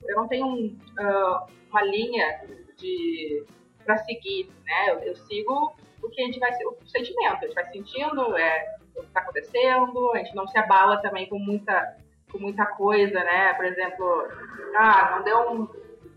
[0.05, 2.41] eu não tenho um, uh, uma linha
[2.77, 3.45] de
[3.85, 4.91] para seguir, né?
[4.91, 8.75] Eu, eu, sigo o que a gente vai, o sentimento, a gente vai sentindo, é
[8.97, 11.97] o que está acontecendo, a gente não se abala também com muita,
[12.31, 13.55] com muita coisa, né?
[13.55, 14.29] Por exemplo,
[14.77, 15.69] ah, não deu um,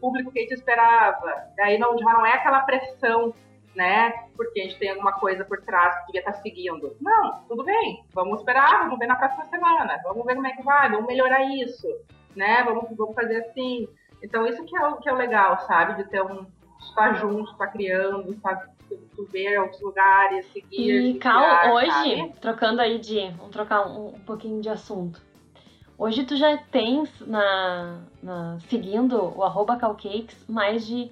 [0.03, 1.47] público que a gente esperava.
[1.56, 3.34] Daí não, já não é aquela pressão,
[3.75, 4.12] né?
[4.36, 6.95] Porque a gente tem alguma coisa por trás que devia estar seguindo.
[7.01, 8.03] Não, tudo bem.
[8.13, 9.99] Vamos esperar, vamos ver na próxima semana.
[10.03, 11.88] Vamos ver como é que vai, vamos melhorar isso,
[12.36, 12.63] né?
[12.63, 13.88] Vamos, vamos fazer assim.
[14.21, 16.01] Então isso que é o que é o legal, sabe?
[16.01, 16.45] De ter um
[16.79, 18.73] estar junto, estar criando, estar
[19.15, 21.15] tu ver outros lugares, seguir.
[21.15, 22.33] E Cal, hoje, sabe?
[22.39, 23.29] trocando aí de.
[23.31, 25.21] Vamos trocar um, um pouquinho de assunto.
[25.97, 31.12] Hoje tu já tens na, na seguindo o arroba Calcakes mais de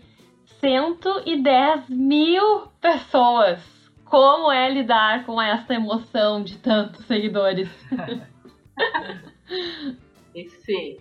[0.60, 3.60] 110 mil pessoas.
[4.06, 7.70] Como é lidar com essa emoção de tantos seguidores?
[10.36, 10.98] e sim,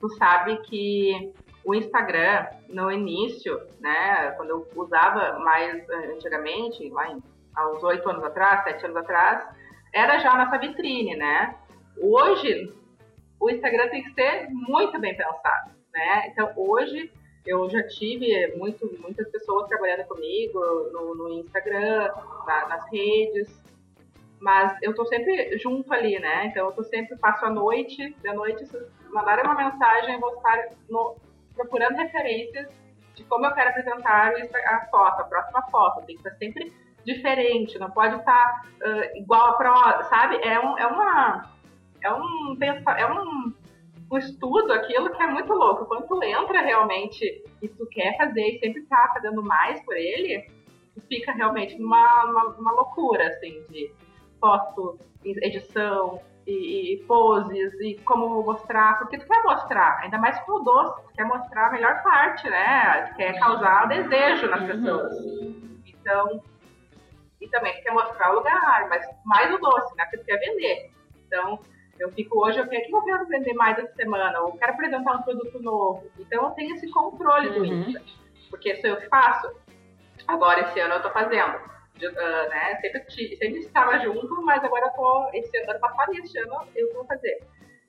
[0.00, 1.32] tu sabe que
[1.64, 7.22] o Instagram, no início, né, quando eu usava mais eh, antigamente, lá em,
[7.54, 9.44] há uns oito anos atrás, sete anos atrás,
[9.92, 11.54] era já a nossa vitrine, né?
[12.00, 12.72] Hoje,
[13.38, 16.28] o Instagram tem que ser muito bem pensado, né?
[16.28, 17.12] Então, hoje,
[17.44, 20.60] eu já tive muito, muitas pessoas trabalhando comigo
[20.92, 22.10] no, no Instagram,
[22.46, 23.62] na, nas redes,
[24.42, 26.46] mas eu tô sempre junto ali, né?
[26.46, 28.76] Então, eu tô sempre, passo a noite, da noite, se
[29.08, 31.16] uma mensagem, eu vou estar no,
[31.54, 32.68] procurando referências
[33.14, 34.32] de como eu quero apresentar
[34.66, 36.04] a foto, a próxima foto.
[36.06, 36.72] Tem que estar sempre
[37.04, 40.36] diferente, não pode estar uh, igual a pro, sabe?
[40.42, 41.52] É, um, é uma.
[42.02, 43.54] É um, é um,
[44.12, 45.86] um estudo aquilo que é muito louco.
[45.86, 50.46] Quando tu entra realmente e tu quer fazer e sempre tá fazendo mais por ele,
[50.94, 53.90] tu fica realmente numa uma, uma loucura, assim, de
[54.38, 60.52] foto, edição, e, e, poses e como mostrar, porque tu quer mostrar, ainda mais com
[60.52, 63.06] o doce, tu quer mostrar a melhor parte, né?
[63.06, 65.12] Tu quer causar desejo nas pessoas.
[65.86, 66.42] Então,
[67.40, 70.04] e também tu quer mostrar o lugar, mas mais o doce, né?
[70.04, 70.90] Porque tu quer vender.
[71.26, 71.60] Então,
[71.98, 75.16] eu fico hoje, eu quero que eu quero vender mais essa semana, ou quero apresentar
[75.16, 76.04] um produto novo.
[76.18, 77.80] Então eu tenho esse controle do uhum.
[77.80, 78.02] Insta.
[78.50, 79.50] Porque se eu faço,
[80.26, 81.72] agora esse ano eu tô fazendo
[82.08, 82.78] uh, né?
[82.80, 86.92] Sempre, sempre estava junto, mas agora eu tô, esse ano, passado e este ano eu
[86.94, 87.42] vou fazer.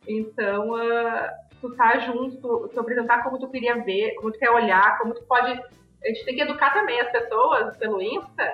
[0.07, 1.29] Então, uh,
[1.61, 5.13] tu tá junto, tu, tu, apresentar como tu queria ver, como tu quer olhar, como
[5.13, 5.51] tu pode.
[5.51, 8.53] A gente tem que educar também as pessoas pelo Insta,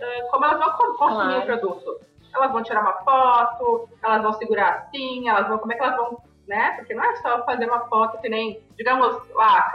[0.00, 1.38] uh, como elas vão consumir claro.
[1.38, 2.00] o produto.
[2.34, 5.58] Elas vão tirar uma foto, elas vão segurar assim, elas vão.
[5.58, 6.72] Como é que elas vão né?
[6.76, 9.70] Porque não é só fazer uma foto que nem, digamos, lá,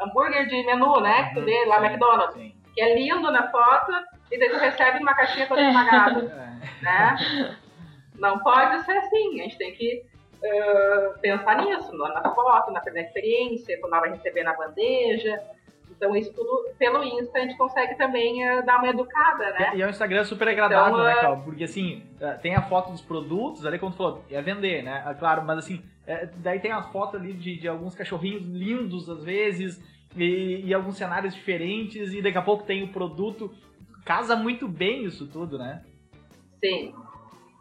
[0.00, 1.28] hambúrguer de menu, né?
[1.28, 2.34] Que tu vê lá, McDonald's.
[2.34, 2.56] Sim.
[2.74, 3.92] Que é lindo na foto,
[4.30, 6.20] e daí tu recebe numa caixinha toda pagada,
[6.80, 6.84] é.
[6.84, 7.56] né?
[8.18, 10.04] Não pode ser assim, a gente tem que
[10.42, 15.42] uh, pensar nisso, na foto, na, na experiência, quando ela vai receber na bandeja.
[15.90, 19.72] Então, isso tudo pelo Insta a gente consegue também uh, dar uma educada, né?
[19.74, 21.40] E é um Instagram super agradável, então, né, Cal?
[21.42, 22.02] Porque assim,
[22.42, 25.02] tem a foto dos produtos, ali como tu falou, é vender, né?
[25.06, 29.08] É claro, mas assim, é, daí tem as fotos ali de, de alguns cachorrinhos lindos
[29.08, 29.80] às vezes,
[30.14, 33.52] e, e, alguns cenários diferentes, e daqui a pouco tem o produto
[34.04, 35.82] casa muito bem isso tudo, né?
[36.64, 36.94] Sim.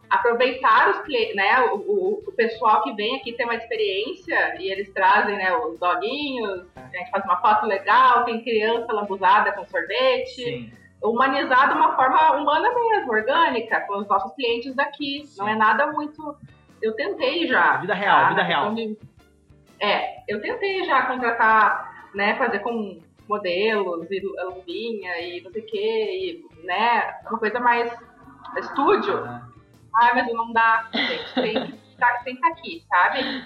[0.10, 1.62] Aproveitar os né?
[1.72, 5.80] O, o, o, pessoal que vem aqui tem uma experiência e eles trazem, né, os
[5.80, 10.44] doguinhos, a gente faz uma foto legal, tem criança lambuzada com sorvete.
[10.44, 10.72] Sim.
[11.04, 15.24] Humanizar de uma forma humana mesmo, orgânica, com os nossos clientes daqui.
[15.26, 15.40] Sim.
[15.40, 16.36] Não é nada muito.
[16.82, 17.78] Eu tentei já.
[17.78, 18.30] Vida real, tá?
[18.30, 18.76] vida real.
[19.80, 25.66] É, eu tentei já contratar, né, fazer com modelos e luvinha e não sei o
[25.66, 27.16] que, e, né?
[27.30, 27.92] Uma coisa mais
[28.58, 29.24] estúdio.
[29.96, 31.34] Ah, mas não dá, gente.
[31.34, 33.46] Tem que estar, tem que estar aqui, sabe?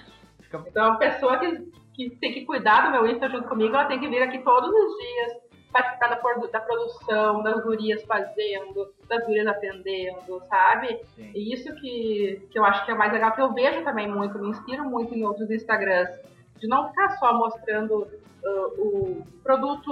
[0.67, 3.99] Então, a pessoa que, que tem que cuidar do meu Insta junto comigo, ela tem
[3.99, 9.45] que vir aqui todos os dias, participar da, da produção, das gurias fazendo, das gurias
[9.45, 10.99] atendendo, sabe?
[11.15, 11.31] Sim.
[11.35, 14.39] E isso que, que eu acho que é mais legal, que eu vejo também muito,
[14.39, 16.09] me inspiro muito em outros Instagrams,
[16.57, 18.07] de não ficar só mostrando
[18.43, 19.89] uh, o produto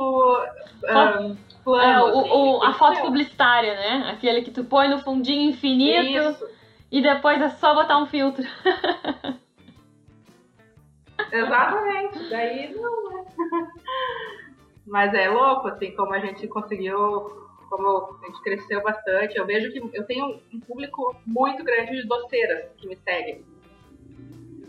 [0.84, 1.84] uh, plano.
[1.84, 4.10] É, o, assim, o, a foto publicitária, né?
[4.12, 6.50] Aquele que tu põe no fundinho infinito Isso.
[6.90, 8.46] e depois é só botar um filtro.
[11.30, 12.30] Exatamente.
[12.30, 13.26] Daí não, né?
[14.88, 16.98] Mas é louco, assim, como a gente conseguiu,
[17.70, 19.38] como a gente cresceu bastante.
[19.38, 23.44] Eu vejo que eu tenho um público muito grande de doceiras que me seguem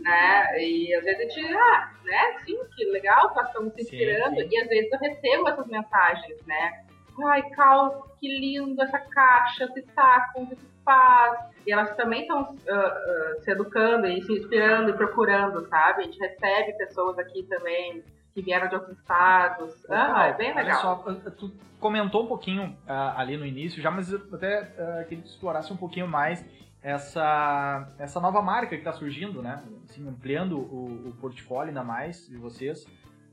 [0.00, 0.64] né?
[0.64, 4.36] E às vezes a gente, ah, né, sim, que legal, nós estamos se inspirando.
[4.36, 4.56] Sim, sim.
[4.56, 6.87] E às vezes eu recebo essas mensagens, né?
[7.26, 11.38] Ai, Cal, que lindo essa caixa, esse saco, que faz?
[11.66, 16.02] E elas também estão uh, uh, se educando e se inspirando e procurando, sabe?
[16.02, 18.02] A gente recebe pessoas aqui também
[18.34, 19.74] que vieram de outros estados.
[19.90, 20.80] Ah, é bem legal.
[20.80, 20.94] Só,
[21.36, 25.28] tu comentou um pouquinho uh, ali no início já, mas eu até uh, queria que
[25.28, 26.44] tu explorasse um pouquinho mais
[26.82, 29.62] essa, essa nova marca que está surgindo, né?
[29.84, 32.86] Assim, ampliando o, o, portfólio ainda mais de vocês.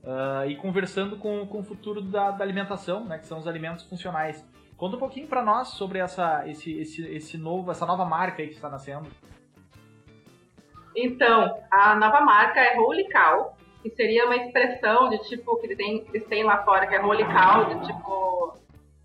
[0.06, 3.84] Uh, e conversando com, com o futuro da, da, alimentação, né, que são os alimentos
[3.84, 4.46] funcionais.
[4.76, 8.48] Conta um pouquinho para nós sobre essa, esse, esse, esse novo, essa nova marca aí
[8.48, 9.08] que está nascendo.
[10.94, 15.76] Então, a nova marca é Holy Cow, que seria uma expressão de tipo que eles
[15.76, 18.58] têm, eles têm lá fora, que é Holy Cow, de tipo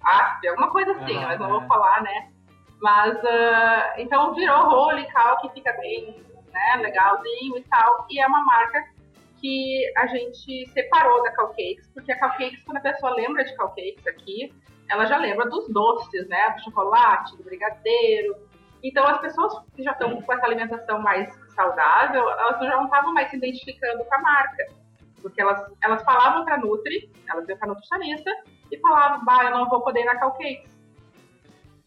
[0.04, 2.32] ASP, alguma coisa assim, mas não vou falar, né?
[2.82, 8.28] Mas, uh, então virou Holy Cow, que fica bem né, legalzinho e tal, e é
[8.28, 8.84] uma marca
[9.42, 14.08] que a gente separou da Cakes, porque a Cakes, quando a pessoa lembra de Cakes
[14.08, 14.54] aqui,
[14.90, 18.36] ela já lembra dos doces, né, do chocolate, do brigadeiro,
[18.84, 23.14] então as pessoas que já estão com essa alimentação mais saudável, elas já não estavam
[23.14, 24.66] mais se identificando com a marca.
[25.22, 28.32] Porque elas, elas falavam para Nutri, elas iam para nutricionista,
[28.72, 30.81] e falavam, bah, eu não vou poder ir na Cakes.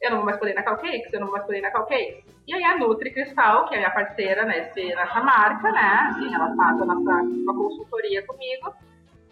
[0.00, 1.70] Eu não vou mais poder ir na Cakes, eu não vou mais poder ir na
[1.70, 2.24] Cakes.
[2.46, 6.54] E aí a Nutri Cristal, que é minha parceira nesse, nessa marca, né, assim, ela
[6.54, 8.74] faz a nossa uma consultoria comigo,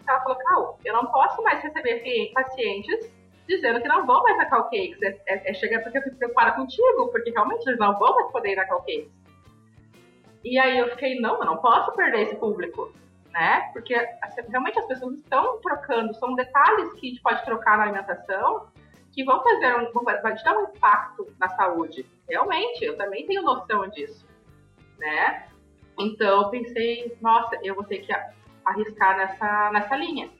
[0.06, 3.12] ela falou, Cal, eu não posso mais receber pacientes
[3.46, 5.02] dizendo que não vão mais na Cakes.
[5.02, 8.52] É, é, é porque eu fico preocupada contigo, porque realmente eles não vão mais poder
[8.52, 9.10] ir na Cakes.
[10.44, 12.92] E aí eu fiquei, não, eu não posso perder esse público,
[13.30, 13.70] né?
[13.72, 17.84] Porque assim, realmente as pessoas estão trocando, são detalhes que a gente pode trocar na
[17.84, 18.68] alimentação
[19.12, 22.06] que vão fazer um, vai te dar um impacto na saúde.
[22.28, 24.26] Realmente, eu também tenho noção disso,
[24.98, 25.46] né?
[25.98, 28.12] Então pensei, nossa, eu vou ter que
[28.64, 30.30] arriscar nessa, nessa linha.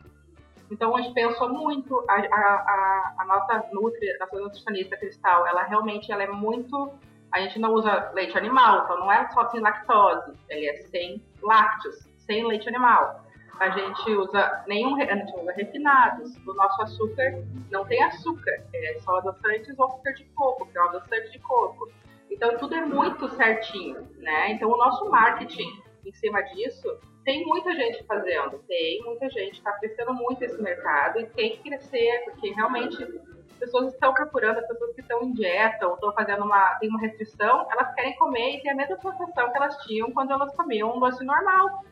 [0.70, 5.64] Então, a gente pensou muito, a, a, a nossa nutri, a nossa nutricionista Cristal, ela
[5.64, 6.94] realmente ela é muito.
[7.30, 11.22] A gente não usa leite animal, então não é só sem lactose, ele é sem
[11.42, 13.21] lácteos, sem leite animal.
[13.62, 16.37] A gente usa nenhum, a gente usa refinados.
[16.44, 20.81] O nosso açúcar não tem açúcar, é só adoçantes ou açúcar de coco, que é
[20.81, 21.88] o adoçante de coco.
[22.29, 24.51] Então tudo é muito certinho, né?
[24.51, 29.70] Então o nosso marketing em cima disso tem muita gente fazendo, tem muita gente, está
[29.75, 34.66] crescendo muito esse mercado e tem que crescer, porque realmente as pessoas estão procurando, as
[34.66, 38.57] pessoas que estão em dieta ou estão fazendo uma, tem uma restrição, elas querem comer
[38.57, 41.85] e ter a mesma sensação que elas tinham quando elas comiam um doce normal.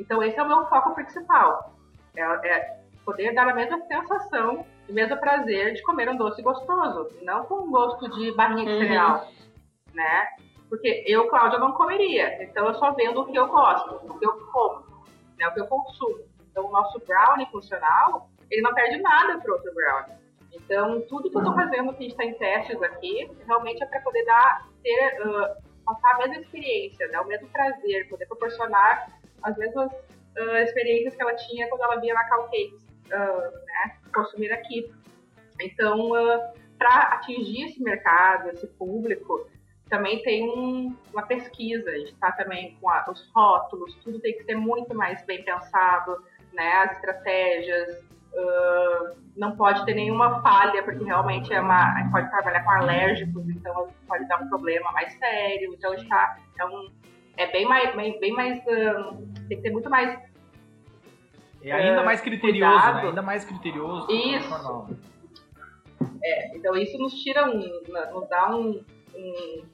[0.00, 1.74] Então esse é o meu foco principal,
[2.16, 7.08] é, é poder dar a mesma sensação, o mesmo prazer de comer um doce gostoso,
[7.22, 8.78] não com um gosto de barrinha de uhum.
[8.80, 9.28] cereal,
[9.92, 10.26] né?
[10.70, 12.42] Porque eu, Cláudia, não comeria.
[12.42, 15.04] Então eu só vendo o que eu gosto, o que eu como,
[15.38, 16.24] né, o que eu consumo.
[16.50, 20.16] Então o nosso brownie funcional, ele não perde nada para outro brownie.
[20.52, 23.86] Então tudo que eu estou fazendo, que a gente está em testes aqui, realmente é
[23.86, 29.19] para poder dar, ter, uh, passar a mesma experiência, né, o mesmo prazer, poder proporcionar
[29.42, 34.52] as mesmas uh, experiências que ela tinha quando ela via na Calcakes, uh, né, consumir
[34.52, 34.92] aqui.
[35.60, 36.10] Então,
[36.78, 39.46] para atingir esse mercado, esse público,
[39.90, 44.34] também tem um, uma pesquisa, a gente está também com a, os rótulos, tudo tem
[44.38, 46.24] que ser muito mais bem pensado,
[46.54, 46.72] né?
[46.84, 52.70] As estratégias, uh, não pode ter nenhuma falha, porque realmente é uma, pode trabalhar com
[52.70, 56.90] alérgicos, então pode dar um problema mais sério, então está, é, um,
[57.42, 59.16] é bem mais, bem, bem mais, uh,
[59.48, 60.30] tem que ter muito mais
[61.62, 63.02] é ainda mais criterioso, né?
[63.02, 64.10] ainda mais criterioso.
[64.10, 64.98] Isso.
[66.22, 67.58] É, então isso nos tira um,
[68.12, 68.82] nos dá um,
[69.14, 69.64] um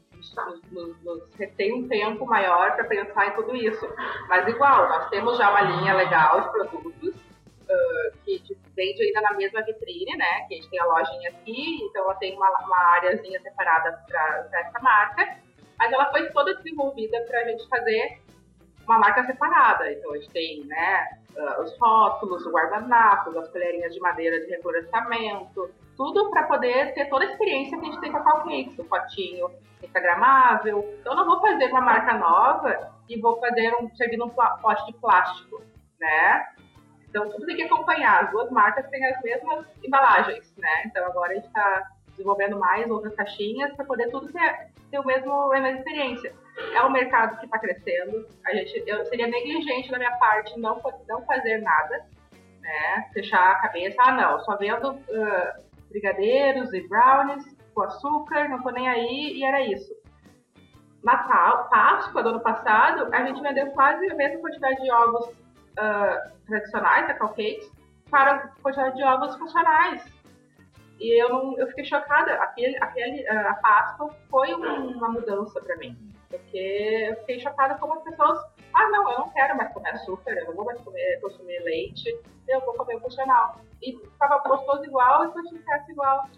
[0.73, 3.89] nos, nos retém um tempo maior para pensar em tudo isso.
[4.29, 8.43] Mas igual, nós temos já uma linha legal de produtos uh, que
[8.75, 10.47] vende ainda na mesma vitrine, né?
[10.49, 14.49] Que a gente tem a lojinha aqui, então ela tem uma, uma áreazinha separada para
[14.53, 15.39] essa marca,
[15.79, 18.21] mas ela foi toda desenvolvida para a gente fazer
[18.87, 19.91] uma marca separada.
[19.93, 24.47] Então a gente tem, né, uh, os rótulos, o guardanapo, as colherinhas de madeira de
[24.51, 28.79] reflorestamento, tudo para poder ter toda a experiência que a gente tem com a Calcakes,
[28.79, 29.51] o potinho
[29.83, 30.97] instagramável.
[31.01, 34.87] Então eu não vou fazer uma marca nova e vou fazer um servir num pote
[34.87, 35.63] de plástico,
[36.01, 36.47] né?
[37.09, 38.25] Então tudo tem que acompanhar.
[38.25, 40.83] As duas marcas têm as mesmas embalagens, né?
[40.87, 45.05] Então agora a gente está desenvolvendo mais outras caixinhas para poder tudo ter, ter o
[45.05, 46.35] mesmo, a mesma experiência.
[46.75, 48.27] É um mercado que está crescendo.
[48.47, 52.07] A gente, eu seria negligente da minha parte não, não fazer nada,
[52.61, 53.11] né?
[53.13, 53.97] Fechar a cabeça.
[54.01, 57.45] Ah, não, só vendo uh, brigadeiros e brownies
[57.75, 59.93] com açúcar, não tô nem aí, e era isso.
[61.05, 66.37] Natal, Páscoa do ano passado, a gente vendeu quase a mesma quantidade de ovos uh,
[66.47, 67.71] tradicionais, da Cakes,
[68.11, 70.16] para a quantidade de ovos funcionais.
[70.99, 72.33] E eu, não, eu fiquei chocada.
[72.35, 75.97] Aquele, aquele, a Páscoa foi uma mudança para mim.
[76.29, 78.39] Porque eu fiquei chocada como as pessoas.
[78.75, 82.15] Ah, não, eu não quero mais comer açúcar, eu não vou mais comer, consumir leite,
[82.49, 83.59] eu vou comer funcional.
[83.83, 86.29] E ficava gostoso igual e foi sucesso igual.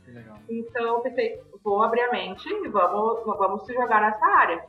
[0.48, 4.64] Então eu pensei, vou abrir a mente e vamos, vamos se jogar nessa área.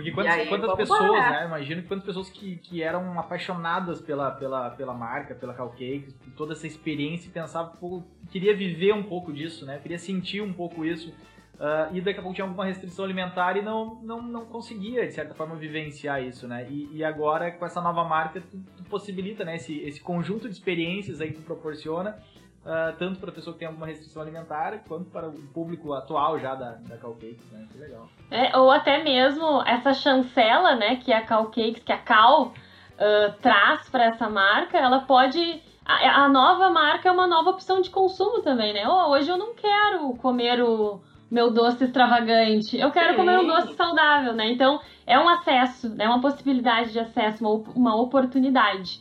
[0.00, 1.46] Porque quantas, aí, quantas pessoas, lá, né?
[1.46, 6.32] Imagino que quantas pessoas que, que eram apaixonadas pela, pela, pela marca, pela Cupcakes, por
[6.32, 9.78] toda essa experiência e pensavam, pô, queria viver um pouco disso, né?
[9.78, 11.12] Queria sentir um pouco isso.
[11.58, 15.12] ah, e daqui a pouco tinha alguma restrição alimentar e não, não, não conseguia, de
[15.12, 16.66] certa forma, vivenciar isso, né?
[16.70, 19.56] E, e agora, com essa nova marca, tu, tu possibilita, né?
[19.56, 22.18] Esse, esse conjunto de experiências aí que tu proporciona,
[22.64, 26.38] ah, tanto para a pessoa que tem alguma restrição alimentar, quanto para o público atual
[26.38, 27.66] já da, da Cupcakes, né?
[27.72, 28.08] Que legal.
[28.30, 32.52] É, ou até mesmo essa chancela, né, que a Cal Cakes, que a Cal
[32.98, 35.62] ah, traz para essa marca, ela pode.
[35.86, 38.86] A, a nova marca é uma nova opção de consumo também, né?
[38.86, 41.00] Oh, hoje eu não quero comer o
[41.30, 43.16] meu doce extravagante, eu quero Sim.
[43.16, 44.50] comer um doce saudável, né?
[44.50, 49.00] Então é um acesso, é uma possibilidade de acesso, uma, uma oportunidade.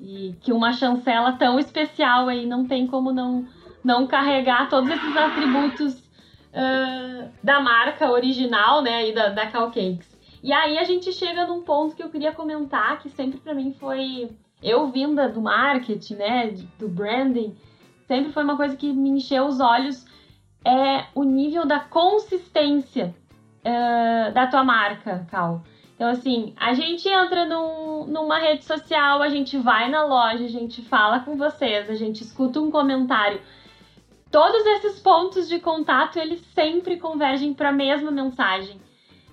[0.00, 3.46] E que uma chancela tão especial aí não tem como não,
[3.82, 6.08] não carregar todos esses atributos
[6.54, 10.16] ah, da marca original, né, e da, da Cal Cakes.
[10.42, 13.72] E aí a gente chega num ponto que eu queria comentar, que sempre pra mim
[13.78, 14.30] foi...
[14.60, 17.56] Eu vinda do marketing, né, do branding,
[18.08, 20.04] sempre foi uma coisa que me encheu os olhos,
[20.64, 23.14] é o nível da consistência
[23.64, 25.62] ah, da tua marca, Cal.
[25.98, 30.48] Então, assim, a gente entra num- numa rede social, a gente vai na loja, a
[30.48, 33.40] gente fala com vocês, a gente escuta um comentário.
[34.30, 38.80] Todos esses pontos de contato, eles sempre convergem para a mesma mensagem.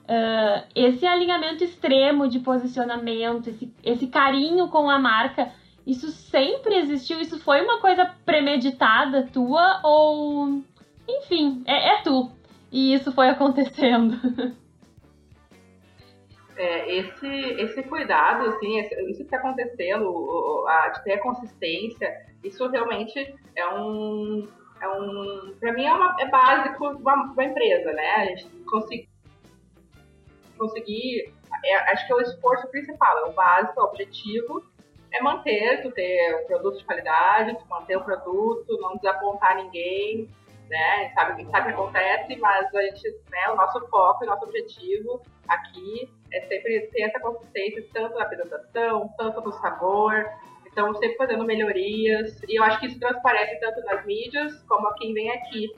[0.07, 5.51] Ah, esse alinhamento extremo de posicionamento, esse, esse carinho com a marca,
[5.85, 7.21] isso sempre existiu?
[7.21, 10.63] Isso foi uma coisa premeditada tua ou...
[11.07, 12.31] Enfim, é, é tu.
[12.71, 14.17] E isso foi acontecendo.
[16.57, 21.17] É, esse, esse cuidado, assim, esse- isso que está acontecendo, o- o- a, de ter
[21.17, 24.47] consistência, isso realmente é um.
[24.81, 28.09] É um para mim é, uma, é básico uma, uma empresa, né?
[28.15, 29.09] A gente conseguir.
[30.57, 31.33] conseguir
[31.63, 34.63] é, acho que é o esforço principal, é o básico, é o objetivo,
[35.11, 40.29] é manter, tu ter um produto de qualidade, tu manter o produto, não desapontar ninguém,
[40.69, 41.11] né?
[41.13, 45.21] Sabe, sabe o que acontece, mas a gente, né, o nosso foco o nosso objetivo
[45.47, 50.25] aqui é sempre ter essa consistência, tanto na apresentação, tanto no sabor.
[50.67, 52.41] Então, sempre fazendo melhorias.
[52.49, 55.73] E eu acho que isso transparece tanto nas mídias como a quem vem aqui.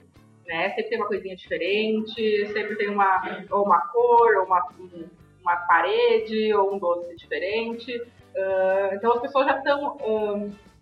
[0.46, 0.70] Né?
[0.70, 5.08] Sempre tem uma coisinha diferente, sempre tem uma, ou uma cor, ou uma, um-
[5.42, 8.02] uma parede, ou um doce diferente.
[8.36, 9.96] Ah, então, as pessoas já estão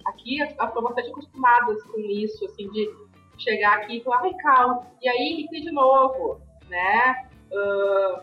[0.06, 2.88] aqui, elas estão bastante acostumadas com isso, assim, de
[3.38, 7.28] chegar aqui e falar, ai, Cal, e aí, tem de novo, né?
[7.52, 8.22] Ah,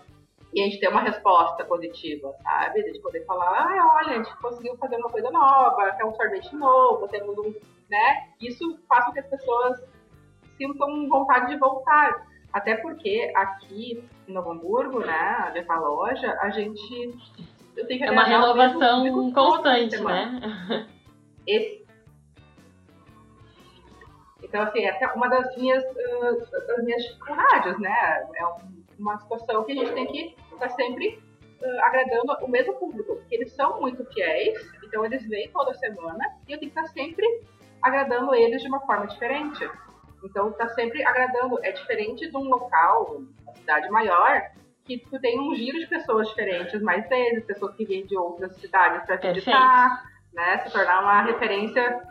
[0.54, 2.82] e a gente ter uma resposta positiva, sabe?
[2.82, 6.14] A gente poder falar, ah, olha, a gente conseguiu fazer uma coisa nova, quer um
[6.16, 7.54] sorvete novo, temos um,
[7.90, 8.28] né?
[8.40, 9.82] Isso faz com que as pessoas
[10.58, 12.28] sintam vontade de voltar.
[12.52, 17.18] Até porque aqui em Novo Hamburgo, né, onde é a loja, a gente
[17.76, 20.88] eu tenho que É uma renovação constante, né?
[21.48, 21.84] Esse-
[24.44, 28.28] Então, assim, essa é uma das minhas, ah, das minhas dificuldades, né?
[28.36, 31.22] É um- uma situação que a gente tem que estar sempre
[31.64, 36.26] ah, agradando o mesmo público, porque eles são muito fiéis, então eles vêm toda semana
[36.48, 37.26] e eu tenho que estar sempre
[37.82, 39.70] agradando eles de uma forma diferente.
[40.24, 41.60] Então, tá sempre agradando.
[41.66, 44.42] É diferente de um local, uma cidade maior,
[44.86, 48.56] que tu tem um giro de pessoas diferentes mais vezes, pessoas que vêm de outras
[48.56, 50.60] cidades para visitar, né?
[50.60, 52.02] Se tornar uma referência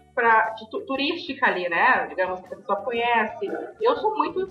[0.71, 2.07] tu- turística ali, né?
[2.09, 3.51] Digamos que a pessoa conhece.
[3.81, 4.47] Eu sou muito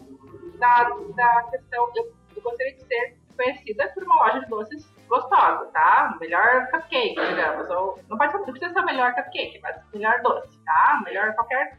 [0.58, 2.12] da, da questão, eu,
[2.42, 6.18] eu gostaria de ser conhecida por uma loja de doces gostosa, tá?
[6.20, 7.70] Melhor cupcake, digamos.
[7.70, 11.02] Ou, não, pode não precisa ser o melhor cupcake, mas melhor doce, tá?
[11.06, 11.78] Melhor qualquer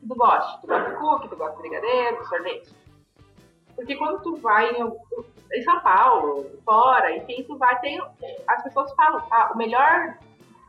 [0.00, 0.60] que tu goste.
[0.60, 2.74] Tu gosta de cookie, tu gosta de brigadeiro, de sorvete.
[3.74, 4.92] Porque quando tu vai em,
[5.54, 8.00] em São Paulo, fora, enfim, tu vai, tem.
[8.48, 10.16] As pessoas falam, ah, o melhor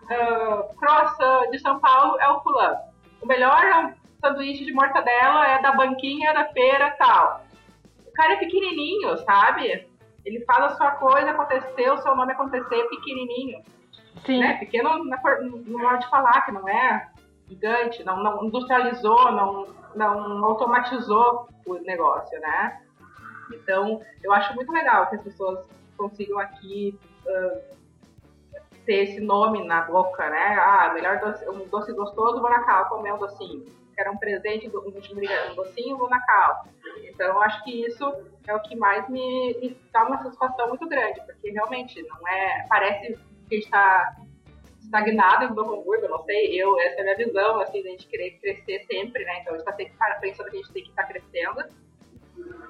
[0.04, 2.80] uh, croissant de São Paulo é o fulano.
[3.22, 7.47] O melhor sanduíche de mortadela é da banquinha da feira tal.
[8.18, 9.88] O cara é pequenininho, sabe?
[10.26, 13.62] Ele faz a sua coisa acontecer, o seu nome acontecer pequenininho.
[14.26, 14.40] Sim.
[14.40, 14.56] Né?
[14.56, 17.12] Pequeno na for- no modo de falar, que não é
[17.48, 22.82] gigante, não, não industrializou, não, não automatizou o negócio, né?
[23.54, 25.60] Então, eu acho muito legal que as pessoas
[25.96, 27.00] consigam aqui
[27.30, 27.60] ah,
[28.84, 30.58] ter esse nome na boca, né?
[30.60, 33.64] Ah, melhor doce, um doce gostoso, vou na cal comer um docinho.
[33.98, 36.68] Quero um presente, um, um docinho, vou na cal.
[37.04, 38.06] Então, eu acho que isso
[38.48, 42.64] é o que mais me, me dá uma satisfação muito grande, porque realmente não é.
[42.70, 43.08] Parece
[43.50, 44.16] que a gente está
[44.80, 47.90] estagnado em Novo Hamburgo, eu não sei, eu, essa é a minha visão, assim, da
[47.90, 49.40] gente querer crescer sempre, né?
[49.42, 51.64] Então, a gente está sempre pensando que a gente tem que estar crescendo.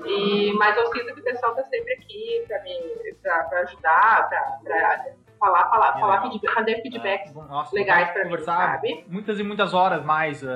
[0.06, 4.30] E, mas eu sinto que o pessoal está sempre aqui para me pra, ajudar,
[4.64, 9.06] para falar, falar, é falar feedback, fazer feedbacks é, Nossa, legais para mim, sabe?
[9.08, 10.48] Muitas e muitas horas mais, uh,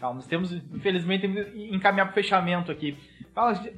[0.00, 0.16] calma.
[0.16, 1.26] Nós temos, infelizmente,
[1.72, 2.96] encaminhar para fechamento aqui.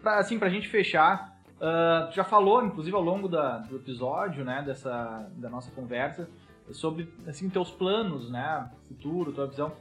[0.05, 4.63] Assim, para a gente fechar, uh, já falou, inclusive, ao longo da, do episódio, né,
[4.65, 6.29] dessa, da nossa conversa,
[6.71, 9.73] sobre, assim, teus planos, né, futuro, tua visão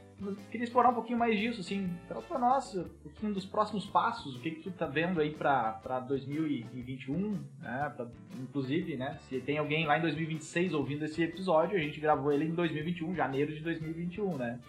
[0.50, 4.36] queria explorar um pouquinho mais disso, assim, fala pra nós um pouquinho dos próximos passos,
[4.36, 8.06] o que, que tu tá vendo aí pra, pra 2021, né, pra,
[8.40, 12.46] inclusive, né, se tem alguém lá em 2026 ouvindo esse episódio, a gente gravou ele
[12.46, 14.60] em 2021, janeiro de 2021, né.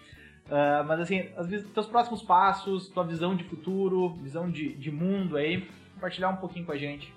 [0.46, 5.36] Uh, mas assim, as, teus próximos passos, tua visão de futuro, visão de, de mundo
[5.36, 7.12] aí, compartilhar um pouquinho com a gente.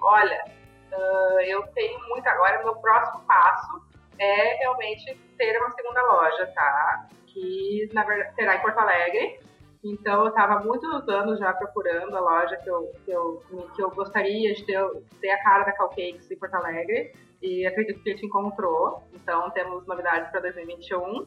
[0.00, 0.44] Olha,
[0.92, 3.87] uh, eu tenho muito agora, meu próximo passo
[4.18, 7.06] é realmente ter uma segunda loja, tá?
[7.26, 9.40] Que na verdade será em Porto Alegre.
[9.84, 13.42] Então eu estava muitos anos já procurando a loja que eu, que eu,
[13.74, 14.78] que eu gostaria de ter,
[15.20, 17.12] ter a cara da Calcakes em Porto Alegre.
[17.40, 19.02] E acredito que a gente encontrou.
[19.12, 21.22] Então temos novidades para 2021.
[21.22, 21.26] Uh,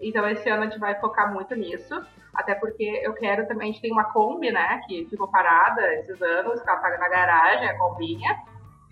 [0.00, 1.94] então esse ano a gente vai focar muito nisso.
[2.34, 4.80] Até porque eu quero também, a gente tem uma Kombi, né?
[4.86, 8.36] Que ficou parada esses anos, que ela tá na garagem, a Combinha.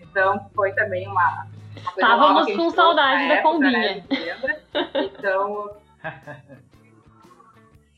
[0.00, 1.46] Então foi também uma,
[1.76, 4.04] Estávamos com saudade da combinha.
[4.08, 4.60] Né?
[4.94, 5.70] Então.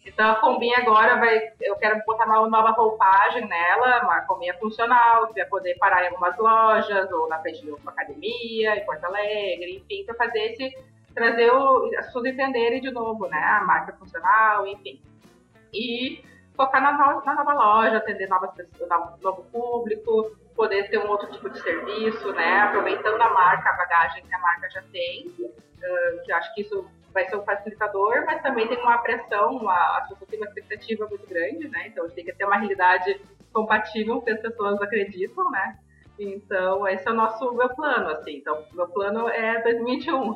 [0.06, 1.52] Então a combinha agora vai.
[1.60, 6.08] Eu quero botar uma nova roupagem nela, uma combinha funcional, que vai poder parar em
[6.08, 10.76] algumas lojas, ou na frente de uma academia, em Porto Alegre, enfim, para fazer esse.
[11.14, 13.38] trazer o, as pessoas entenderem de novo, né?
[13.38, 15.00] A marca funcional, enfim.
[15.72, 16.22] E
[16.54, 18.88] focar na, na nova loja, atender novas pessoas,
[19.20, 22.60] novo público, poder ter um outro tipo de serviço, né?
[22.60, 25.32] Aproveitando a marca, a bagagem que a marca já tem,
[26.24, 30.08] que acho que isso vai ser um facilitador, mas também tem uma pressão, uma, as
[30.08, 31.86] pessoas têm uma expectativa muito grande, né?
[31.86, 33.20] Então tem que ter uma realidade
[33.52, 35.78] compatível que as pessoas acreditam, né?
[36.18, 38.36] Então, esse é o nosso meu plano, assim.
[38.36, 40.34] Então, meu plano é 2021,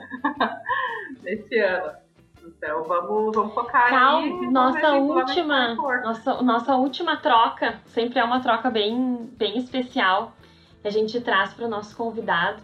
[1.27, 2.08] esse ano.
[2.57, 4.51] Então vamos, vamos focar Cal, aí.
[4.51, 10.33] Nossa última, nossa, nossa última troca sempre é uma troca bem, bem especial
[10.81, 12.63] que a gente traz para o nosso convidado,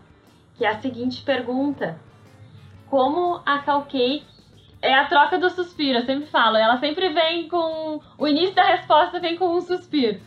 [0.56, 1.98] que é a seguinte pergunta:
[2.88, 4.24] Como a Calcake
[4.80, 8.00] é a troca do suspiro, eu sempre falo, ela sempre vem com.
[8.16, 10.20] O início da resposta vem com um suspiro.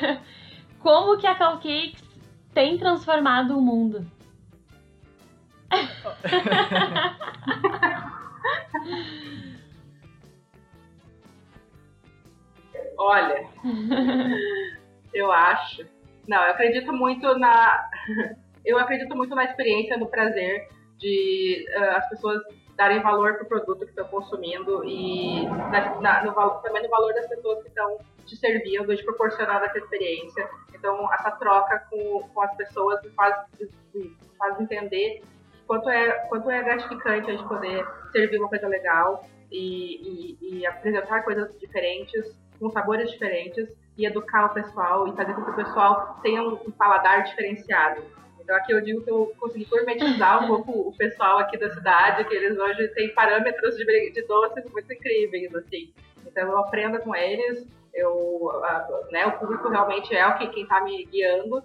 [0.80, 2.04] Como que a Calcakes
[2.52, 4.06] tem transformado o mundo?
[12.98, 13.48] Olha,
[15.12, 15.86] eu acho.
[16.28, 17.88] Não, eu acredito muito na.
[18.64, 20.68] Eu acredito muito na experiência, no prazer
[20.98, 22.40] de uh, as pessoas
[22.76, 26.32] darem valor para o produto que estão consumindo e na, na, no,
[26.62, 30.48] também no valor das pessoas que estão te servindo, de proporcionar essa experiência.
[30.74, 33.36] Então, essa troca com, com as pessoas faz,
[34.38, 35.22] faz entender
[35.66, 40.66] quanto é, quanto é gratificante a gente poder servir uma coisa legal e, e, e
[40.66, 45.56] apresentar coisas diferentes, com sabores diferentes, e educar o pessoal e fazer com que o
[45.56, 48.02] pessoal tenha um, paladar diferenciado.
[48.40, 52.24] Então aqui eu digo que eu consegui gourmetizar um pouco o pessoal aqui da cidade,
[52.24, 55.92] que eles hoje têm parâmetros de, de doces muito incríveis, assim.
[56.26, 58.50] Então eu aprendo com eles, eu,
[59.10, 61.62] né, o público realmente é o que quem está me guiando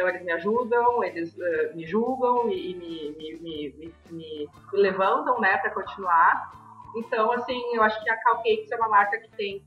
[0.00, 5.38] então eles me ajudam, eles uh, me julgam e, e me, me, me, me, levantam,
[5.40, 6.50] né, para continuar.
[6.96, 9.62] Então, assim, eu acho que a Calcakes é uma marca que tem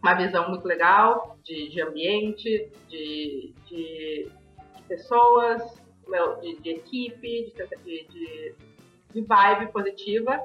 [0.00, 4.28] uma visão muito legal de, de ambiente, de, de,
[4.76, 5.62] de pessoas,
[6.40, 7.52] de, de equipe,
[7.84, 8.54] de,
[9.12, 10.40] de, vibe positiva.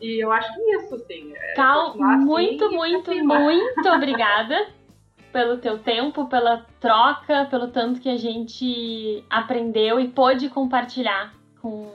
[0.00, 1.32] E eu acho que isso, sim.
[1.34, 4.68] É Cal, muito, assim, muito, muito obrigada
[5.34, 11.90] pelo teu tempo, pela troca, pelo tanto que a gente aprendeu e pôde compartilhar com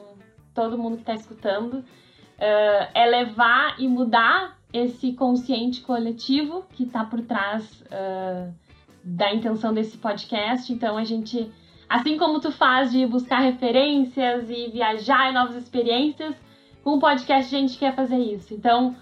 [0.53, 1.75] todo mundo que está escutando.
[1.75, 8.53] Uh, é levar e mudar esse consciente coletivo que está por trás uh,
[9.01, 10.73] da intenção desse podcast.
[10.73, 11.49] Então a gente,
[11.87, 16.35] assim como tu faz de buscar referências e viajar em novas experiências,
[16.83, 18.53] com o podcast a gente quer fazer isso.
[18.53, 18.97] Então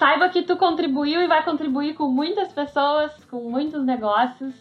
[0.00, 4.54] saiba que tu contribuiu e vai contribuir com muitas pessoas, com muitos negócios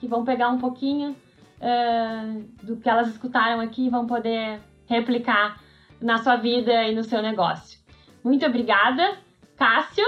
[0.00, 5.62] que vão pegar um pouquinho uh, do que elas escutaram aqui e vão poder replicar
[6.00, 7.78] na sua vida e no seu negócio.
[8.24, 9.16] Muito obrigada,
[9.56, 10.04] Cássio.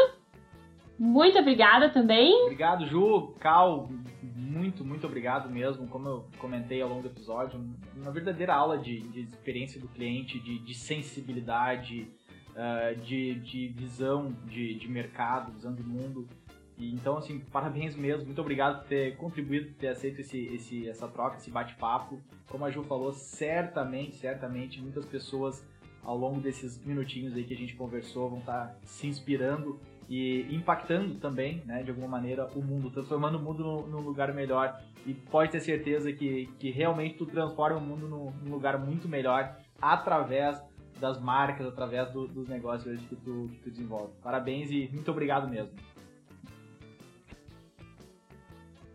[0.99, 2.35] Muito obrigada também.
[2.43, 3.89] Obrigado, Ju, Cal.
[4.22, 5.87] Muito, muito obrigado mesmo.
[5.87, 7.61] Como eu comentei ao longo do episódio,
[7.97, 12.11] uma verdadeira aula de, de experiência do cliente, de, de sensibilidade
[12.53, 16.29] uh, de, de visão de, de mercado, visão de mundo.
[16.77, 18.27] E, então, assim, parabéns mesmo.
[18.27, 22.21] Muito obrigado por ter contribuído, por ter aceito esse, esse, essa troca, esse bate-papo.
[22.49, 25.65] Como a Ju falou, certamente, certamente, muitas pessoas
[26.03, 29.79] ao longo desses minutinhos aí que a gente conversou vão estar tá se inspirando
[30.09, 34.79] e impactando também, né, de alguma maneira, o mundo, transformando o mundo num, lugar melhor.
[35.07, 39.09] E pode ter certeza que, que realmente tu transforma o mundo num, num lugar muito
[39.09, 40.61] melhor através
[41.03, 44.13] das marcas, através do, dos negócios que tu, que tu desenvolve.
[44.23, 45.73] Parabéns e muito obrigado mesmo.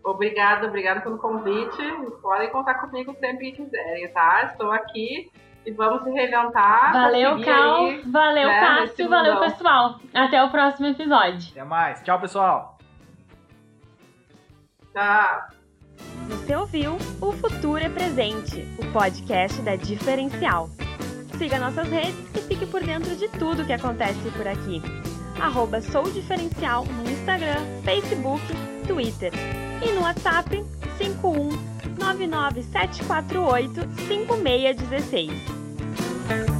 [0.01, 1.83] Obrigada, obrigada pelo convite.
[2.21, 4.45] Podem contar comigo sempre que quiserem, tá?
[4.45, 5.29] Estou aqui
[5.65, 6.93] e vamos se reinventar.
[6.93, 7.85] Valeu, Cal.
[7.87, 9.09] Aí, valeu, né, Cássio.
[9.09, 9.99] Valeu, pessoal.
[10.13, 11.51] Até o próximo episódio.
[11.51, 12.01] Até mais.
[12.03, 12.77] Tchau, pessoal.
[14.93, 15.57] Tchau.
[16.29, 20.69] Você ouviu O Futuro é Presente, o podcast da Diferencial.
[21.37, 24.81] Siga nossas redes e fique por dentro de tudo que acontece por aqui.
[25.39, 28.41] Arroba Sou Diferencial no Instagram, Facebook,
[28.87, 29.31] Twitter
[29.85, 30.65] e no WhatsApp
[30.97, 31.49] 51
[31.99, 36.56] 99748 5616.